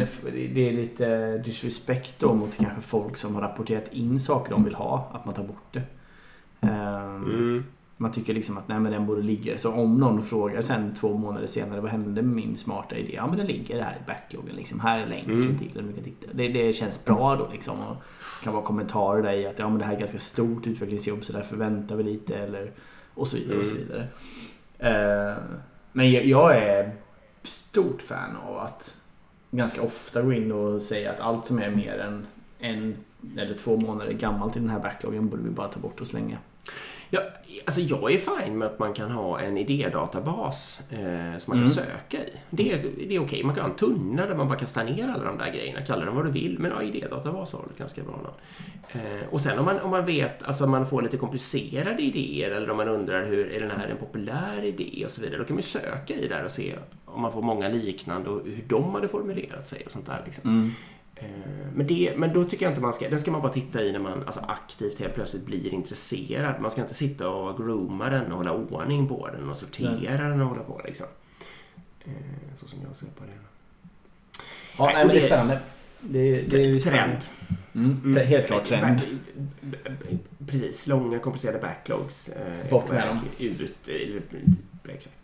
[0.54, 4.76] det är lite disrespect då mot kanske folk som har rapporterat in saker de vill
[4.76, 5.82] ha, att man tar bort det.
[6.62, 7.66] Ehm, Mm.
[7.98, 9.58] Man tycker liksom att nej, men den borde ligga.
[9.58, 13.14] Så om någon frågar sen två månader senare vad hände med min smarta idé?
[13.16, 14.56] Ja men den ligger här i backloggen.
[14.56, 14.80] Liksom.
[14.80, 15.58] Här är länken Mm.
[15.58, 15.88] till den.
[15.88, 16.28] Du kan titta.
[16.34, 17.74] Det, det känns bra då liksom.
[17.80, 17.96] Och
[18.40, 21.24] det kan vara kommentarer där i att ja, men det här är ganska stort utvecklingsjobb
[21.26, 22.36] så därför väntar vi lite.
[22.38, 22.72] Eller,
[23.14, 23.60] och så vidare.
[23.60, 23.84] Och så Mm.
[23.88, 24.08] vidare.
[25.98, 26.92] Men jag, jag är
[27.44, 28.96] stort fan av att
[29.52, 32.28] ganska ofta gå in och säga att allt som är mer än
[32.60, 32.98] en
[33.38, 36.38] eller två månader gammalt i den här backloggen borde vi bara ta bort och slänga.
[37.10, 37.22] Ja,
[37.66, 40.98] alltså jag är fine med att man kan ha en idédatabas eh,
[41.38, 41.68] som man kan Mm.
[41.68, 42.30] söka i.
[42.50, 43.44] Det är, det är okej.
[43.44, 45.82] Man kan ha en tunna där man bara kastar ner alla de där grejerna.
[45.82, 46.60] Kalla dem vad du vill.
[46.60, 48.36] Men ja, idédatabas har ett ganska bra namn.
[49.06, 52.70] Eh, och sen om man, om man vet, alltså man får lite komplicerade idéer eller
[52.72, 55.38] om man undrar hur är den här en populär idé och så vidare.
[55.38, 56.76] Då kan man ju söka i där och se
[57.06, 60.22] om man får många liknande och hur de hade formulerat sig och sånt där.
[60.26, 60.60] Liksom.
[60.66, 60.72] Eh,
[61.74, 63.10] Men, det, men då tycker jag inte man ska...
[63.10, 66.62] Den ska man bara titta i när man alltså aktivt helt plötsligt blir intresserad.
[66.62, 70.42] Man ska inte sitta och grooma den och hålla ordning på den och sortera den
[70.42, 71.06] och hålla på liksom.
[72.06, 72.12] Eh,
[72.56, 73.32] Så som jag ser på det.
[74.78, 75.62] Ja, Nej, men det är det är- spännande.
[76.00, 77.18] Det, det är Trend.
[77.76, 79.02] Mm, helt klart trend.
[80.48, 82.30] Precis, långa komplicerade backlogs.
[82.30, 83.20] eh, Bort med dem.
[83.40, 83.90] Ut,
[84.90, 85.16] exakt.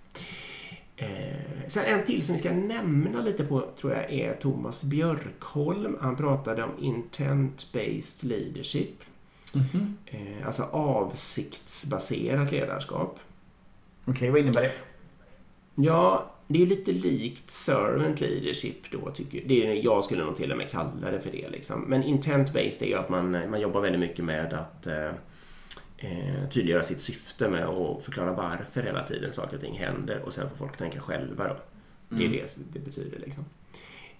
[1.01, 5.97] Eh, sen en till som vi ska nämna lite på tror jag är Thomas Björkholm.
[6.01, 9.03] Han pratade om intent-based leadership.
[9.53, 9.97] Mhm.
[10.05, 13.19] Eh, alltså avsiktsbaserat ledarskap.
[14.05, 14.71] Okej, vad innebär det?
[15.75, 20.51] Ja, det är lite likt servant leadership då, tycker det är, Jag skulle nog till
[20.51, 21.49] och med kalla det för det.
[21.49, 21.81] Liksom.
[21.81, 25.11] Men intent-based är ju att man, man jobbar väldigt mycket med att eh,
[26.01, 30.33] eh, tydliggöra sitt syfte med att förklara varför hela tiden saker och ting händer och
[30.33, 31.57] sen får folk tänka själva då.
[32.09, 32.31] Det är Mm.
[32.31, 33.45] det det betyder liksom.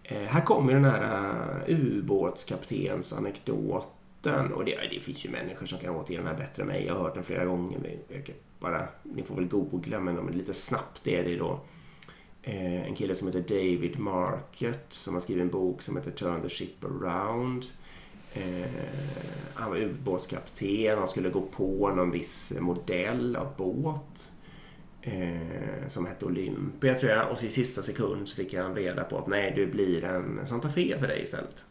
[0.03, 5.95] Eh, här kommer den här uh, ubåtskaptensanekdoten och det, det finns ju människor som kan
[5.95, 6.85] återge den här bättre än mig.
[6.85, 7.79] Jag har hört den flera gånger.
[7.79, 7.91] men
[8.59, 11.59] Bara, ni får väl googla men lite snabbt är det då
[12.43, 16.41] eh, en kille som heter David Market som har skrivit en bok som heter Turn
[16.41, 17.65] the Ship Around.
[18.33, 18.69] Eh,
[19.53, 24.31] han var ubåtskapten, han skulle gå på någon viss modell av båt
[25.01, 29.03] eh, som hette Olympia tror jag och så i sista sekund så fick han reda
[29.03, 31.65] på att nej, det blir en Santa Fe för dig istället.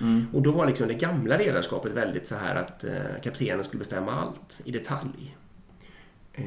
[0.00, 0.26] Mm.
[0.32, 4.12] Och då var liksom det gamla ledarskapet väldigt så här att eh, kaptenen skulle bestämma
[4.12, 5.36] allt i detalj.
[6.32, 6.44] Eh,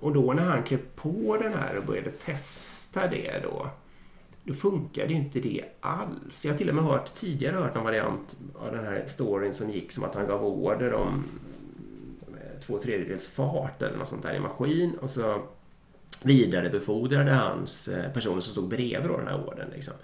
[0.00, 3.70] och då när han klev på den här och började testa det då,
[4.44, 6.44] då funkade ju inte det alls.
[6.44, 9.70] Jag har till och med hört, tidigare hört en variant av den här storyn som
[9.70, 11.24] gick som att han gav order om
[12.28, 15.42] eh, två tredjedels fart eller något sånt där i maskin och så
[16.22, 19.70] vidarebefordrade hans eh, personer som stod bredvid då den här ordern.
[19.74, 19.94] Liksom.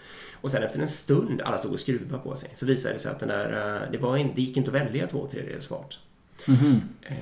[0.41, 3.11] Och sen efter en stund, alla stod och skruvade på sig, så visade det sig
[3.11, 5.99] att den där, eh, det, var in, det gick inte att välja två tredjedels fart.
[6.47, 6.81] Mhm.
[7.03, 7.17] Eh,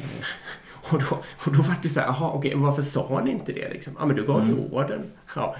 [0.93, 1.16] Och då,
[1.47, 3.93] och då var det så här, jaha, okej, varför sa ni inte det liksom?
[3.99, 4.72] Ja, men du gav ju Mm.
[4.72, 5.03] orden.
[5.37, 5.57] Ja.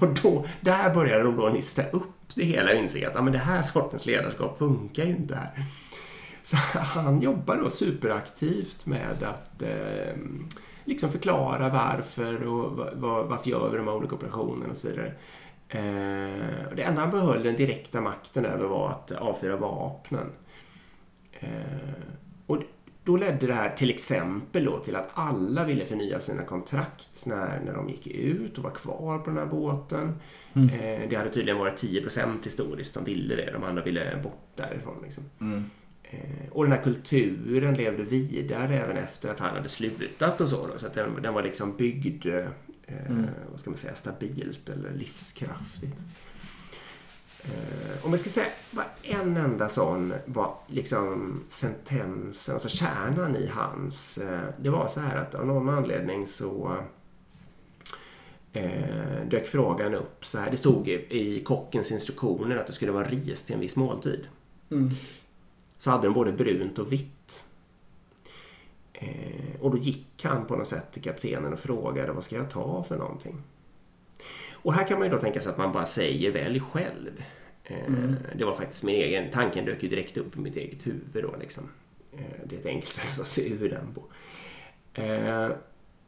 [0.00, 3.32] Och då, där började de då nysta upp det hela och inse att ja, men
[3.32, 5.50] det här sortens ledarskap funkar ju inte här.
[6.42, 10.16] Så han jobbar då superaktivt med att eh,
[10.84, 14.88] liksom förklara varför och va- va- varför gör vi de här olika operationerna och så
[14.88, 15.12] vidare.
[15.68, 20.32] Eh, och det enda han behöll den direkta makten över var att avfyra vapnen.
[21.40, 21.48] Eh,
[22.46, 22.58] och
[23.06, 27.60] då ledde det här till exempel då till att alla ville förnya sina kontrakt när,
[27.64, 30.14] när de gick ut och var kvar på den här båten.
[30.52, 30.68] Mm.
[30.68, 33.50] Eh, det hade tydligen varit 10% historiskt som ville det.
[33.52, 34.94] De andra ville bort därifrån.
[35.02, 35.24] Liksom.
[35.40, 35.64] Mm.
[36.02, 40.66] Eh, och den här kulturen levde vidare även efter att han hade slutat och så.
[40.66, 42.46] Då, så att den, den var liksom byggd, eh,
[43.08, 43.26] Mm.
[43.50, 46.02] vad ska man säga, stabilt eller livskraftigt.
[47.48, 53.46] Eh, om jag ska säga vad en enda sån var liksom sentensen, alltså kärnan i
[53.46, 56.76] hans, eh, det var så här att av någon anledning så
[58.52, 60.50] eh, dök frågan upp så här.
[60.50, 64.26] Det stod i, i kockens instruktioner att det skulle vara ris till en viss måltid
[64.70, 64.88] Mm.
[65.78, 67.46] så hade de både brunt och vitt.
[68.92, 72.50] Eh, och då gick han på något sätt till kaptenen och frågade vad ska jag
[72.50, 73.42] ta för någonting?
[74.66, 77.22] Och här kan man ju då tänka sig att man bara säger välj själv.
[77.64, 78.16] Eh, Mm.
[78.36, 81.34] Det var faktiskt min egen, tanken dök ju direkt upp i mitt eget huvud då
[81.40, 81.68] liksom.
[82.12, 84.02] Eh, det är ett enkelt sätt att se ur den på.
[85.02, 85.50] Eh,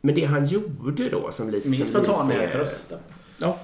[0.00, 1.68] men det han gjorde då som lite...
[1.68, 2.96] Min spontana är att rösta.
[3.40, 3.58] Ja.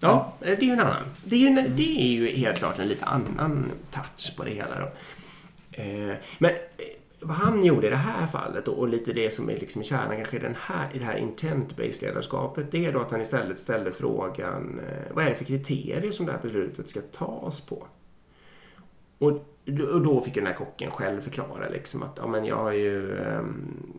[0.00, 1.04] Ja, det är ju en annan.
[1.24, 4.50] Det är ju, en, det är ju helt klart en lite annan touch på det
[4.50, 4.88] hela då.
[6.38, 6.50] Men
[7.24, 10.36] vad han gjorde i det här fallet och lite det som är liksom kärnan kanske
[10.36, 13.92] i, den här, i det här intent-based ledarskapet, det är då att han istället ställde
[13.92, 17.86] frågan eh, vad är det för kriterier som det här beslutet ska tas på?
[19.18, 19.32] Och
[19.64, 22.72] då- och då fick den här kocken själv förklara liksom att ja, men jag har
[22.72, 23.92] ju um,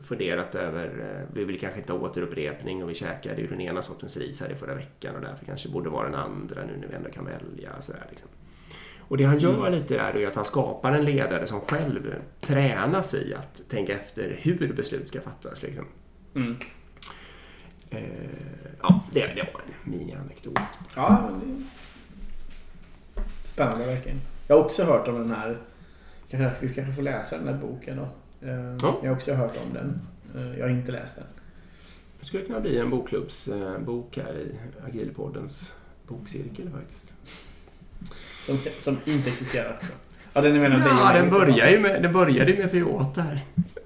[0.00, 3.82] funderat över, eh, vi vill kanske inte ha återupprepning och vi käkade ju den ena
[3.82, 6.88] sortens ris här i förra veckan och därför kanske borde vara den andra nu när
[6.88, 7.80] vi ändå kan välja.
[7.80, 8.28] Sådär, liksom.
[9.12, 13.14] Och det han gör lite där är att han skapar en ledare som själv tränas
[13.14, 15.62] i att tänka efter hur beslut ska fattas.
[15.62, 15.84] Liksom.
[16.34, 16.56] Mm.
[17.90, 18.02] Eh,
[18.82, 20.60] ja, det, det var en mini-anekdot.
[20.96, 21.30] Ja.
[23.44, 24.20] Spännande verkligen.
[24.46, 25.58] Jag har också hört om den här.
[26.30, 28.08] Kanske, vi kanske får läsa den här boken då.
[28.48, 28.98] Eh, Ja.
[29.02, 30.00] Jag har också hört om den.
[30.34, 31.26] Eh, Jag har inte läst den.
[32.20, 34.56] Det skulle kunna bli en bokklubbsbok här i
[34.86, 35.72] Agilpoddens
[36.08, 37.14] bokcirkel faktiskt.
[38.46, 39.80] Som, som inte existerar.
[40.32, 41.14] Ja, den är mellan dig och Ja, mig.
[41.14, 41.40] den, liksom.
[41.40, 43.40] börjar ju med, den började ju med Toyota här.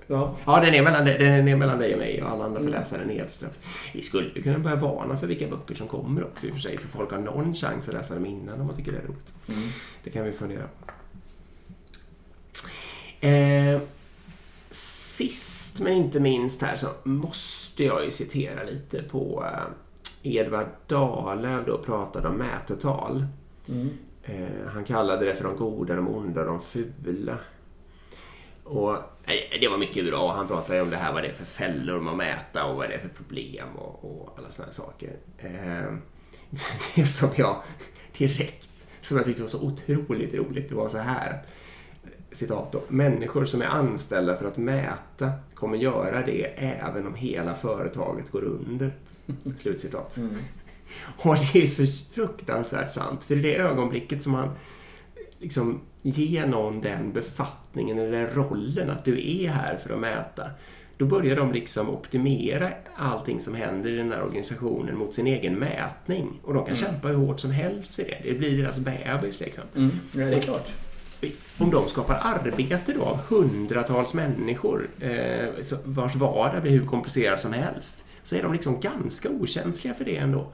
[0.07, 0.37] Ja.
[0.47, 2.99] Ja, den är, mellan, den är mellan dig och mig och alla andra får läsa
[2.99, 3.55] den nedströms.
[3.95, 6.79] Vi skulle kunna börja varna för vilka böcker som kommer också i och för sig,
[6.79, 9.35] så folk har någon chans att läsa dem innan om man tycker det är roligt.
[9.49, 9.63] Mm.
[10.05, 10.93] Det kan vi fundera på.
[13.27, 13.81] Eh,
[14.71, 21.67] sist men inte minst här så måste jag ju citera lite på eh, Edvard Dahlöf
[21.67, 23.27] då pratade om mätetal.
[23.69, 23.91] Mm.
[24.23, 27.39] Eh, han kallade det för de goda, de onda, de fula.
[28.65, 30.33] Och eh, det var mycket bra.
[30.33, 32.95] Han pratade om det här, vad det är för fällor man mäta och vad det
[32.95, 35.17] är för problem och, och alla sådana saker.
[35.39, 35.95] Eh,
[36.97, 37.63] det som jag
[38.19, 41.43] direkt, som jag tyckte var så otroligt roligt, det var så här.
[42.33, 42.83] Citat då.
[42.89, 48.45] Människor som är anställda för att mäta kommer göra det även om hela företaget går
[48.45, 48.97] under.
[49.57, 50.17] Slutcitat.
[50.17, 50.35] Mm.
[51.17, 53.25] Och det är så fruktansvärt sant.
[53.25, 54.51] För i det ögonblicket som man
[55.39, 60.51] liksom ger någon den befattningen eller rollen att du är här för att mäta,
[60.99, 65.55] då börjar de liksom optimera allting som händer i den här organisationen mot sin egen
[65.55, 66.41] mätning.
[66.43, 68.21] Och de kan kämpa hur hårt som helst för det.
[68.25, 69.65] Det blir deras bebis liksom.
[69.77, 69.91] Mm.
[70.13, 70.69] Ja, det är klart.
[71.59, 75.49] Om de skapar arbete då av hundratals människor eh,
[75.85, 80.17] vars vardag blir hur komplicerad som helst, så är de liksom ganska okänsliga för det
[80.17, 80.53] ändå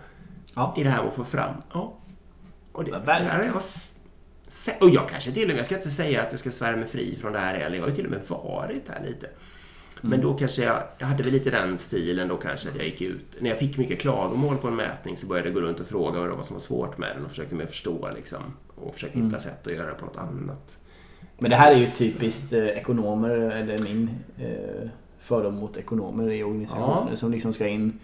[0.55, 0.75] Ja.
[0.77, 1.55] i det här att få fram.
[1.73, 1.95] Ja.
[2.73, 3.61] Och, det, det
[4.49, 6.77] se- och jag kanske till och med, jag ska inte säga att jag ska svära
[6.77, 9.27] mig fri från det här heller, jag har ju till och med varit här lite.
[10.01, 13.01] Men då kanske jag, jag hade väl lite den stilen då kanske att jag gick
[13.01, 15.87] ut, när jag fick mycket klagomål på en mätning så började jag gå runt och
[15.87, 18.43] fråga vad det var som var svårt med den och försökte mer förstå liksom.
[18.75, 20.79] Och försökte hitta sätt att göra det på något annat.
[21.39, 24.89] Men det här är ju typiskt eh, ekonomer, eller min eh,
[25.21, 27.17] fördom mot ekonomer i organisationer Ja.
[27.17, 27.99] som liksom ska in.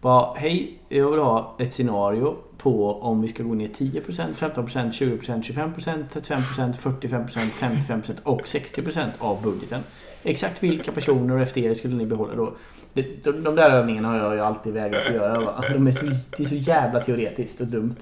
[0.00, 4.90] Bara, hej, jag vill ha ett scenario på om vi ska gå ner 10%, 15%,
[4.90, 9.80] 20%, 25%, 35%, 45%, 55% och 60% av budgeten.
[10.22, 12.54] Exakt vilka personer och efter er skulle ni behålla då?
[12.92, 15.40] De, de där övningarna har jag ju alltid vägrat att göra.
[15.40, 15.64] Va?
[15.72, 17.96] De är så, det är så jävla teoretiskt och dumt.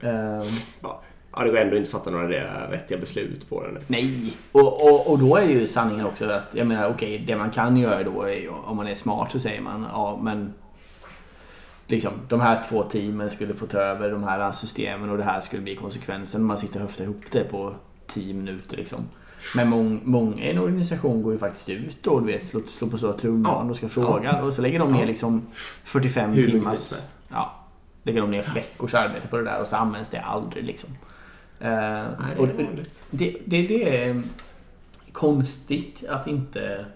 [0.00, 0.42] Ja,
[1.32, 2.26] ja, det går ändå inte att fatta några
[2.70, 3.78] vettiga beslut på den.
[3.86, 7.36] Nej, och, och, och då är ju sanningen också att jag menar okej, okay, det
[7.36, 10.54] man kan göra då är ju, om man är smart så säger man ja men
[11.86, 15.40] liksom, de här två teamen skulle få ta över de här systemen och det här
[15.40, 16.44] skulle bli konsekvensen.
[16.44, 17.74] Man sitter och höftar ihop det på
[18.06, 18.98] 10 minuter liksom.
[19.56, 22.88] Men mång, många i en organisation går ju faktiskt ut och du vet, slår, slår
[22.88, 24.42] på stora trumman och ska fråga.
[24.42, 26.92] Och så lägger de ner liksom 45 Hur timmars...
[27.28, 27.54] Ja,
[28.02, 30.90] lägger de ner veckors arbete på det där och så används det aldrig liksom.
[30.90, 32.48] Uh, Nej, det, och
[33.10, 34.22] det, det, det, är
[35.12, 36.86] konstigt att inte...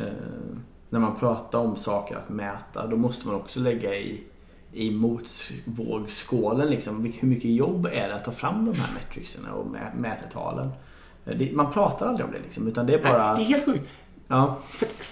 [0.00, 0.58] Uh,
[0.90, 4.22] när man pratar om saker att mäta, då måste man också lägga i,
[4.72, 9.66] i motvågskålen liksom, hur mycket jobb är det att ta fram de här metricserna och
[9.66, 10.70] mä, mätetalen.
[11.24, 13.34] Det, man pratar aldrig om det liksom, utan det är bara...
[13.34, 13.90] Nej, det är helt sjukt.
[14.28, 14.58] Ja,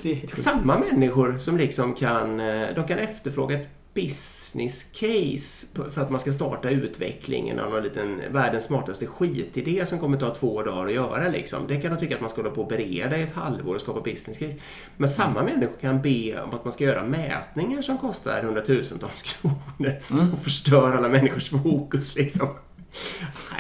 [0.03, 0.43] det är helt sjukt.
[0.43, 6.21] Samma människor som liksom kan, eh, de kan efterfråga ett business case för att man
[6.21, 10.93] ska starta utvecklingen av någon liten världens smartaste skitidé som kommer ta två dagar att
[10.93, 11.29] göra.
[11.29, 11.67] Liksom.
[11.69, 13.81] Det kan de tycka att man ska hålla på och bereda i ett halvår och
[13.81, 14.59] skapa business case.
[14.97, 19.99] Men samma människor kan be om att man ska göra mätningar som kostar hundratusentals kronor
[20.13, 20.33] mm.
[20.33, 22.17] och förstör alla människors fokus.
[22.17, 22.49] Liksom.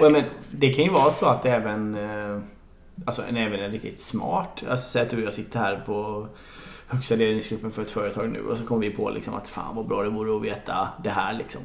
[0.00, 0.22] Och, men,
[0.52, 2.40] det kan ju vara så att även, eh,
[3.04, 6.28] alltså, även en riktigt smart, alltså säg att du och jag sitter här på
[6.86, 9.86] högsta ledningsgruppen för ett företag nu och så kom vi på liksom att fan vad
[9.86, 11.62] bra det vore att veta det här liksom.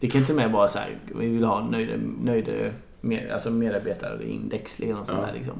[0.00, 1.92] Det kan inte med vara så här, vi vill ha nöjda,
[2.22, 2.52] nöjda
[3.00, 5.26] med, alltså medarbetarindex eller något sånt ja.
[5.26, 5.54] där liksom.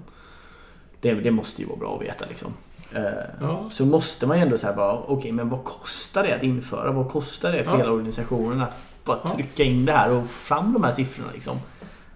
[1.01, 2.55] Det, det, måste ju vara bra att veta liksom.
[2.97, 3.03] Uh,
[3.41, 3.69] ja.
[3.73, 6.93] Så måste man ju ändå säga bara, okej okay, men vad kostar det att införa?
[6.93, 7.77] Vad kostar det för ja.
[7.79, 11.57] hela organisationen att bara trycka in det här och fram de här siffrorna liksom?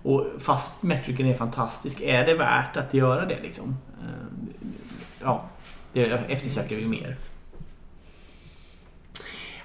[0.03, 3.77] Och fast metricen är fantastisk, är det värt att göra det liksom?
[4.03, 4.55] Uh,
[5.23, 5.45] ja,
[5.95, 7.17] det eftersöker vi mer.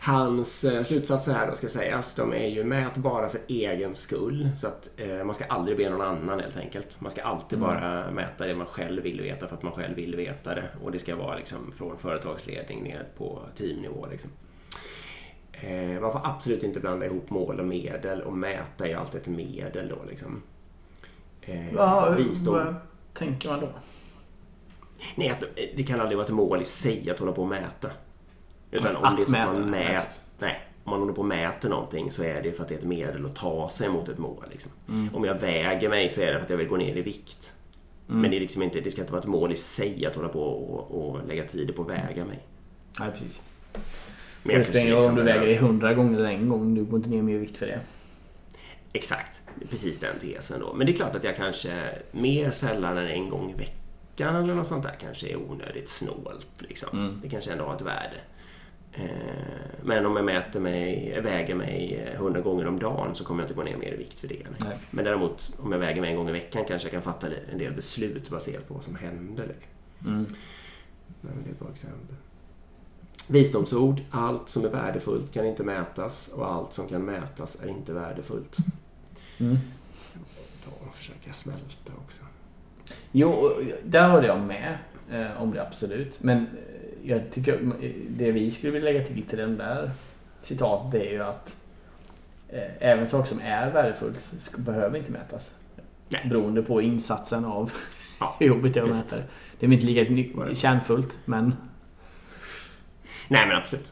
[0.01, 4.49] Hans eh, slutsatser här då ska sägas, de är ju mätbara för egen skull.
[4.57, 7.01] Så att eh, man ska aldrig be någon annan helt enkelt.
[7.01, 7.69] Man ska alltid mm.
[7.69, 10.69] bara mäta det man själv vill veta för att man själv vill veta det.
[10.83, 14.07] Och det ska vara liksom från företagsledning ner på teamnivå.
[14.11, 14.29] Liksom.
[15.51, 19.27] Eh, man får absolut inte blanda ihop mål och medel och mäta är alltid ett
[19.27, 20.41] medel då liksom.
[21.41, 22.15] Eh, ja,
[22.45, 22.75] vad
[23.13, 23.69] tänker man då?
[25.15, 25.33] Nej,
[25.75, 27.91] det kan aldrig vara ett mål i sig att hålla på och mäta.
[28.71, 30.11] Utan om att det är så mäta, man mäter...
[30.39, 32.79] Nej, om man håller på och mäter någonting så är det för att det är
[32.79, 34.45] ett medel att ta sig mot ett mål.
[34.51, 34.71] Liksom.
[34.89, 35.15] Mm.
[35.15, 37.53] Om jag väger mig så är det för att jag vill gå ner i vikt.
[38.09, 38.21] Mm.
[38.21, 40.29] Men det, är liksom inte, det ska inte vara ett mål i sig att hålla
[40.29, 42.39] på och, och lägga tid på att väga mig.
[42.99, 43.41] Nej, precis.
[44.43, 46.75] Men det spelar ingen roll om du väger dig hundra gånger eller en gång.
[46.75, 47.79] Du går inte ner mer i vikt för det.
[48.93, 49.41] Exakt.
[49.69, 50.73] Precis den tesen då.
[50.73, 53.78] Men det är klart att jag kanske mer sällan än en gång i veckan
[54.19, 56.49] veckan eller något sånt där kanske är onödigt snålt.
[56.57, 56.89] Liksom.
[56.99, 57.19] Mm.
[57.21, 58.21] Det kanske ändå har ett värde.
[58.93, 59.07] Eh,
[59.83, 63.53] men om jag mäter mig, väger mig 100 gånger om dagen så kommer jag inte
[63.53, 64.43] gå ner mer i vikt för det.
[64.57, 64.77] Nej.
[64.91, 67.57] Men däremot om jag väger mig en gång i veckan kanske jag kan fatta en
[67.57, 69.47] del beslut baserat på vad som händer.
[69.47, 69.71] Liksom.
[70.05, 70.25] Mm.
[71.21, 72.15] Men det är ett bra exempel.
[73.27, 74.01] Visdomsord.
[74.11, 78.57] Allt som är värdefullt kan inte mätas och allt som kan mätas är inte värdefullt.
[79.37, 79.57] Mm.
[80.65, 82.23] Ta och försöka smälta också.
[83.11, 83.51] Jo,
[83.83, 84.77] där håller jag med
[85.11, 86.23] eh, om det absolut.
[86.23, 87.59] Men eh, jag tycker
[88.09, 89.91] det vi skulle vilja lägga till till den där
[90.41, 91.55] citatet är ju att
[92.49, 95.51] eh, även saker som är värdefullt behöver inte mätas.
[96.09, 96.21] Nej.
[96.29, 97.71] Beroende på insatsen av
[98.19, 99.23] ja, hur jobbigt det är att mäta det.
[99.59, 101.55] Det är inte lika kärnfullt, men...
[103.27, 103.91] Nej, men absolut.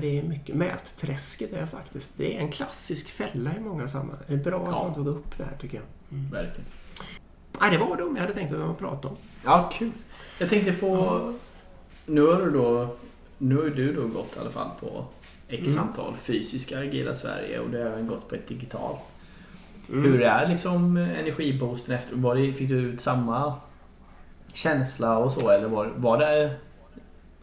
[0.00, 0.56] Det är mycket.
[0.56, 4.24] Mätträsket är faktiskt det är en klassisk fälla i många sammanhang.
[4.26, 4.84] Det är bra att ja.
[4.84, 5.86] de tog upp det här, tycker jag.
[6.18, 6.30] Mm.
[6.30, 6.70] Verkligen.
[7.60, 9.16] Ja, det var de jag hade tänkt att prata om.
[9.44, 9.90] Ja, kul.
[10.38, 10.86] Jag tänkte på...
[10.96, 11.32] Ja.
[12.06, 12.96] Nu har du då...
[13.38, 15.04] Nu har du då gått i alla fall på
[15.48, 15.78] X mm.
[15.78, 19.00] antal fysiska Agila Sverige och du har även gått på ett digitalt.
[19.88, 20.04] Mm.
[20.04, 22.16] Hur är liksom energiboosten efter?
[22.16, 23.54] Var det, fick du ut samma
[24.54, 26.54] känsla och så eller var, var det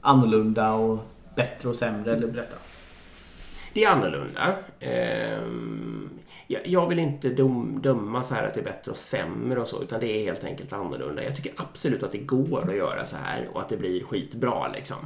[0.02, 1.00] annorlunda och
[1.36, 2.14] bättre och sämre?
[2.16, 2.56] Eller berätta.
[3.74, 4.56] Det är annorlunda.
[4.80, 6.10] Ehm,
[6.48, 7.30] jag vill inte
[7.82, 10.44] döma så här att det är bättre och sämre och så, utan det är helt
[10.44, 11.24] enkelt annorlunda.
[11.24, 14.68] Jag tycker absolut att det går att göra så här och att det blir skitbra
[14.68, 14.98] liksom.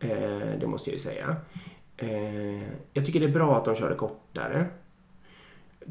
[0.00, 1.36] Ehm, det måste jag ju säga.
[1.96, 4.66] Ehm, jag tycker det är bra att de kör det kortare.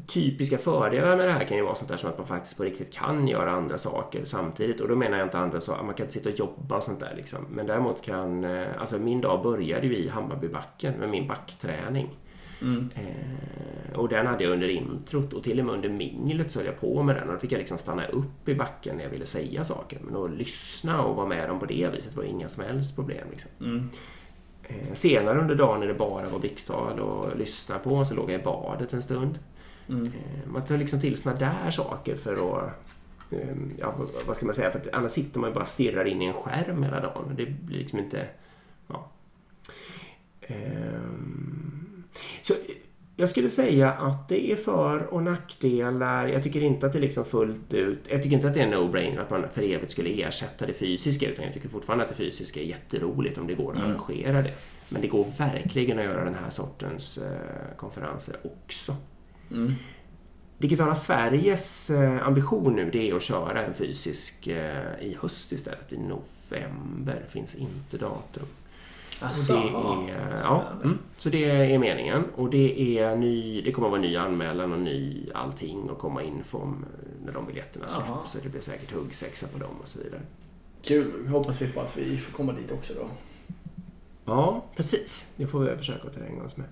[0.06, 2.64] Typiska fördelar med det här kan ju vara sånt där som att man faktiskt på
[2.64, 4.80] riktigt kan göra andra saker samtidigt.
[4.80, 7.00] Och då menar jag inte andra saker, man kan inte sitta och jobba och sånt
[7.00, 7.46] där liksom.
[7.50, 12.08] Men däremot kan, eh, alltså min dag började ju i Hammarbybacken med min backträning.
[12.62, 12.90] Mm.
[12.94, 16.66] Eh, och den hade jag under introt och till och med under minglet så höll
[16.66, 19.10] jag på med den och då fick jag liksom stanna upp i backen när jag
[19.10, 19.98] ville säga saker.
[20.02, 23.26] Men att lyssna och vara med dem på det viset var inga som helst problem.
[23.30, 23.50] Liksom.
[23.60, 23.88] Mm.
[24.62, 28.40] Eh, senare under dagen när det bara var blixttal och lyssna på så låg jag
[28.40, 29.38] i badet en stund.
[29.90, 30.06] Mm.
[30.06, 32.70] Eh, man tar liksom till såna där saker för att
[33.32, 33.94] eh, Ja,
[34.26, 34.70] vad ska man säga?
[34.70, 37.34] För att annars sitter man ju bara och stirrar in i en skärm hela dagen.
[37.36, 38.26] Det blir liksom inte...
[38.88, 39.10] Ja.
[40.40, 42.04] Ehm,
[42.42, 42.54] Så
[43.16, 46.26] jag skulle säga att det är för och nackdelar.
[46.26, 47.98] Jag tycker inte att det liksom fullt ut...
[48.08, 50.72] Jag tycker inte att det är en no-brainer att man för evigt skulle ersätta det
[50.74, 53.90] fysiska utan jag tycker fortfarande att det fysiska är jätteroligt om det går att Mm.
[53.90, 54.52] arrangera det.
[54.88, 58.96] Men det går verkligen att göra den här sortens eh, konferenser också.
[59.50, 59.74] Mm.
[60.58, 65.92] Digitala Sveriges eh, ambition nu det är att köra en fysisk eh, i höst istället,
[65.92, 67.24] i november.
[67.28, 68.46] finns inte datum.
[69.20, 72.24] Asså, det är, ja, mm, så det är meningen.
[72.34, 76.22] Och det, är ny, det kommer att vara ny anmälan och ny allting och komma
[76.52, 78.32] om eh, när de biljetterna släpps.
[78.32, 80.20] Så det blir säkert huggsexa på dem och så vidare.
[80.82, 81.26] Kul.
[81.28, 83.08] Hoppas vi på att vi får komma dit också då.
[84.24, 85.32] Ja, precis.
[85.36, 86.66] Det får vi försöka att terränga oss med.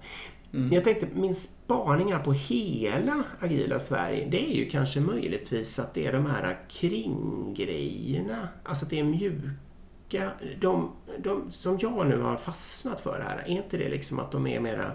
[0.53, 0.73] Mm.
[0.73, 5.95] Jag tänkte, min spaning här på hela Agila Sverige, det är ju kanske möjligtvis att
[5.95, 8.49] det är de här kringgrejerna.
[8.65, 10.31] Alltså att det är mjuka,
[10.61, 14.47] de, de som jag nu har fastnat för här, är inte det liksom att de
[14.47, 14.93] är mera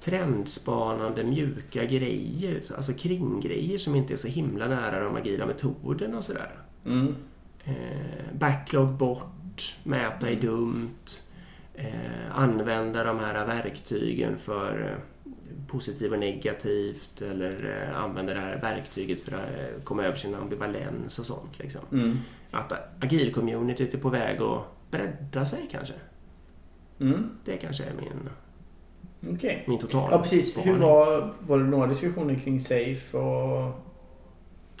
[0.00, 6.24] trendspanande, mjuka grejer, alltså kringgrejer som inte är så himla nära de agila metoderna och
[6.24, 6.50] sådär.
[6.86, 7.14] Mm.
[7.64, 11.06] Eh, backlog bort, mäta är dumt,
[11.78, 15.24] eh, använda de här verktygen för eh,
[15.66, 21.18] positivt och negativt eller eh, använda det här verktyget för att komma över sin ambivalens
[21.18, 21.58] och sånt.
[21.58, 21.80] Liksom.
[21.92, 22.18] Mm.
[22.50, 25.94] Att agil-communityt är på väg att bredda sig kanske.
[27.00, 27.30] Mm.
[27.44, 28.28] Det kanske är min,
[29.34, 29.64] Okej.
[29.68, 30.66] min totala Ja, precis.
[30.66, 33.74] Hur var, var det några diskussioner kring Safe och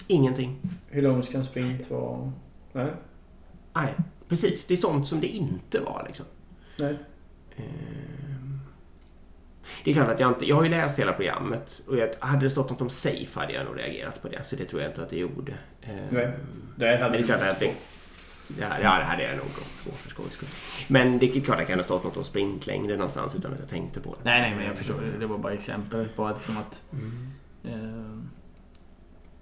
[0.06, 0.56] Ingenting.
[0.88, 2.32] hur långt ska en sprint vara?
[2.72, 2.92] Nej.
[3.74, 3.94] Nej,
[4.28, 4.66] precis.
[4.66, 6.26] Det är sånt som det inte var liksom.
[6.78, 6.98] Nej.
[7.56, 8.60] Ehm,
[9.84, 10.46] Det är klart att jag inte...
[10.46, 13.52] Jag har ju läst hela programmet och jag, hade det stått något om Safe hade
[13.52, 14.42] jag nog reagerat på det.
[14.44, 15.52] Så det tror jag inte att det gjorde.
[15.82, 16.32] Ehm, Nej.
[16.76, 17.74] Det hade det är klart att det...
[18.60, 20.48] Ja, ja, det hade jag nog gått på för skojs skull.
[20.88, 23.58] Men det är klart att det kan ha stått något om sprintlängder någonstans utan att
[23.58, 24.20] jag tänkte på det.
[24.24, 25.00] Nej, nej, men jag förstår.
[25.20, 27.28] Det var bara exempel på att, liksom att Mm.
[27.64, 28.22] Eh,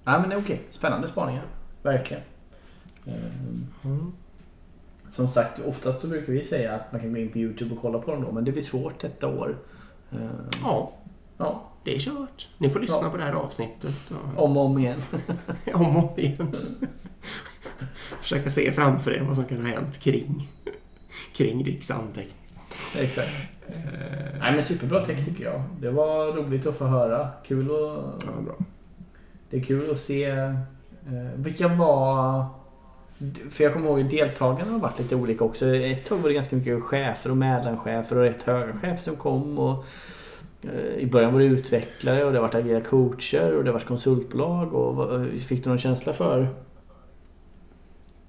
[0.04, 1.44] Nej men okej, spännande spaningar.
[1.82, 2.22] Verkligen.
[3.06, 3.12] Eh,
[3.84, 4.12] Mm.
[5.16, 7.80] Som sagt, oftast så brukar vi säga att man kan gå in på Youtube och
[7.82, 9.56] kolla på dem då, men det blir svårt detta år.
[10.12, 10.18] Eh,
[10.62, 10.92] Ja,
[11.38, 12.48] Ja, det är kört.
[12.58, 13.10] Ni får lyssna Ja.
[13.10, 14.10] på det här avsnittet.
[14.36, 14.44] Och...
[14.44, 14.98] om och om igen.
[15.74, 16.56] om och om igen.
[18.20, 20.48] Försöka se framför er vad som kan ha hänt kring,
[21.34, 22.36] kring Ricks anteckning.
[22.96, 23.28] Exakt.
[23.68, 23.74] Eh,
[24.40, 25.62] Nej men superbra text tycker jag.
[25.80, 27.28] Det var roligt att få höra.
[27.46, 28.24] Kul att...
[28.26, 28.54] Ja, bra.
[29.50, 30.54] Det är kul att se eh,
[31.36, 32.44] vilka var...
[33.50, 35.66] För jag kommer ihåg att deltagarna har varit lite olika också.
[35.66, 39.58] Ett tag var det ganska mycket chefer och mellanchefer och rätt höga chefer som kom.
[39.58, 39.84] Och,
[40.62, 43.74] eh, I början var det utvecklare och det har varit agera coacher och det har
[43.74, 44.74] varit konsultbolag.
[44.74, 46.48] Och, eh, fick du någon känsla för?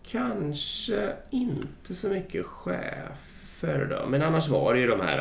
[0.04, 2.46] Kanske inte så mycket
[3.62, 4.10] chefer då.
[4.10, 5.20] Men annars var det ju de här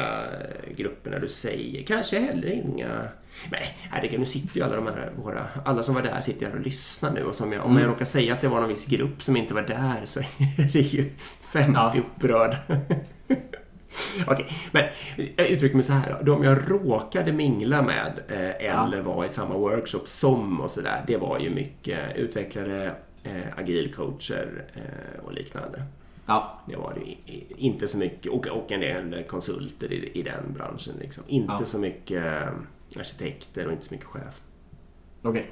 [0.69, 1.83] äh, grupperna du säger.
[1.83, 3.09] Kanske heller inga...
[3.53, 5.47] Nej, herregud, nu sitter ju alla de här våra...
[5.65, 7.23] Alla som var där sitter ju här och lyssnar nu.
[7.25, 7.93] Och som jag, om jag Mm.
[7.93, 10.21] råkar säga att det var någon viss grupp som inte var där så
[10.61, 11.11] är det ju
[11.53, 11.95] 50 Ja.
[11.99, 12.57] upprörda.
[14.27, 14.85] Okej, men
[15.37, 16.25] jag uttrycker mig så här då.
[16.35, 21.17] De jag råkade mingla med eh, eller var i samma workshop som och sådär, det
[21.17, 22.93] var ju mycket utvecklare,
[23.25, 25.83] eh, agilcoacher eh, och liknande.
[26.27, 26.61] Ja.
[26.69, 30.95] Det var det inte så mycket, och, och en del konsulter i, i den branschen.
[31.01, 31.25] Liksom.
[31.27, 31.65] Inte Ja.
[31.65, 32.49] så mycket eh,
[33.01, 34.41] arkitekter och inte så mycket chef.
[35.23, 35.47] Okej.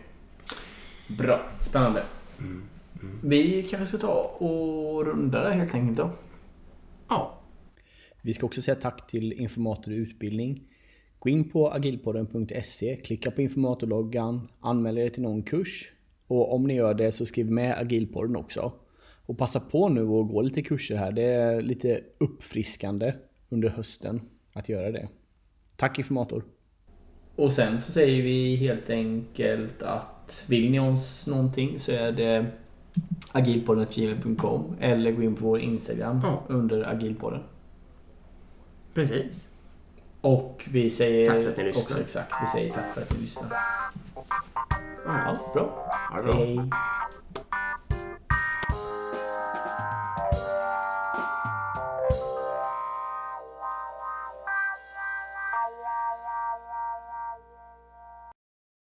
[1.18, 1.41] Bra.
[1.62, 2.03] Spännande.
[2.39, 2.62] Mm.
[3.03, 3.18] Mm.
[3.22, 6.11] Vi kanske ska ta och runda det helt enkelt då.
[7.09, 7.39] Ja,
[8.22, 10.62] Vi ska också säga tack till Informator Utbildning.
[11.18, 15.93] Gå in på agilpodden.se, klicka på informatorloggan, anmäl er till någon kurs.
[16.27, 18.72] Och om ni gör det så skriv med agilpodden också.
[19.27, 21.12] Och passa på nu och gå lite kurser här.
[21.12, 23.12] Det är lite uppfriskande
[23.49, 24.20] under hösten
[24.53, 25.09] att göra det.
[25.77, 26.45] Tack Informator!
[27.37, 32.47] Och sen så säger vi helt enkelt att vill ni oss någonting så är det
[33.33, 36.43] agilpodden.gmail.com eller gå in på vår Instagram Ja.
[36.49, 37.43] under agilpodden.
[38.95, 39.49] precis.
[40.20, 41.83] Och vi säger Tack för att ni lyssnar.
[41.83, 43.53] också exakt, vi säger tack för att ni lyssnar.
[45.07, 45.89] Ja, bra.
[46.35, 46.61] Hej.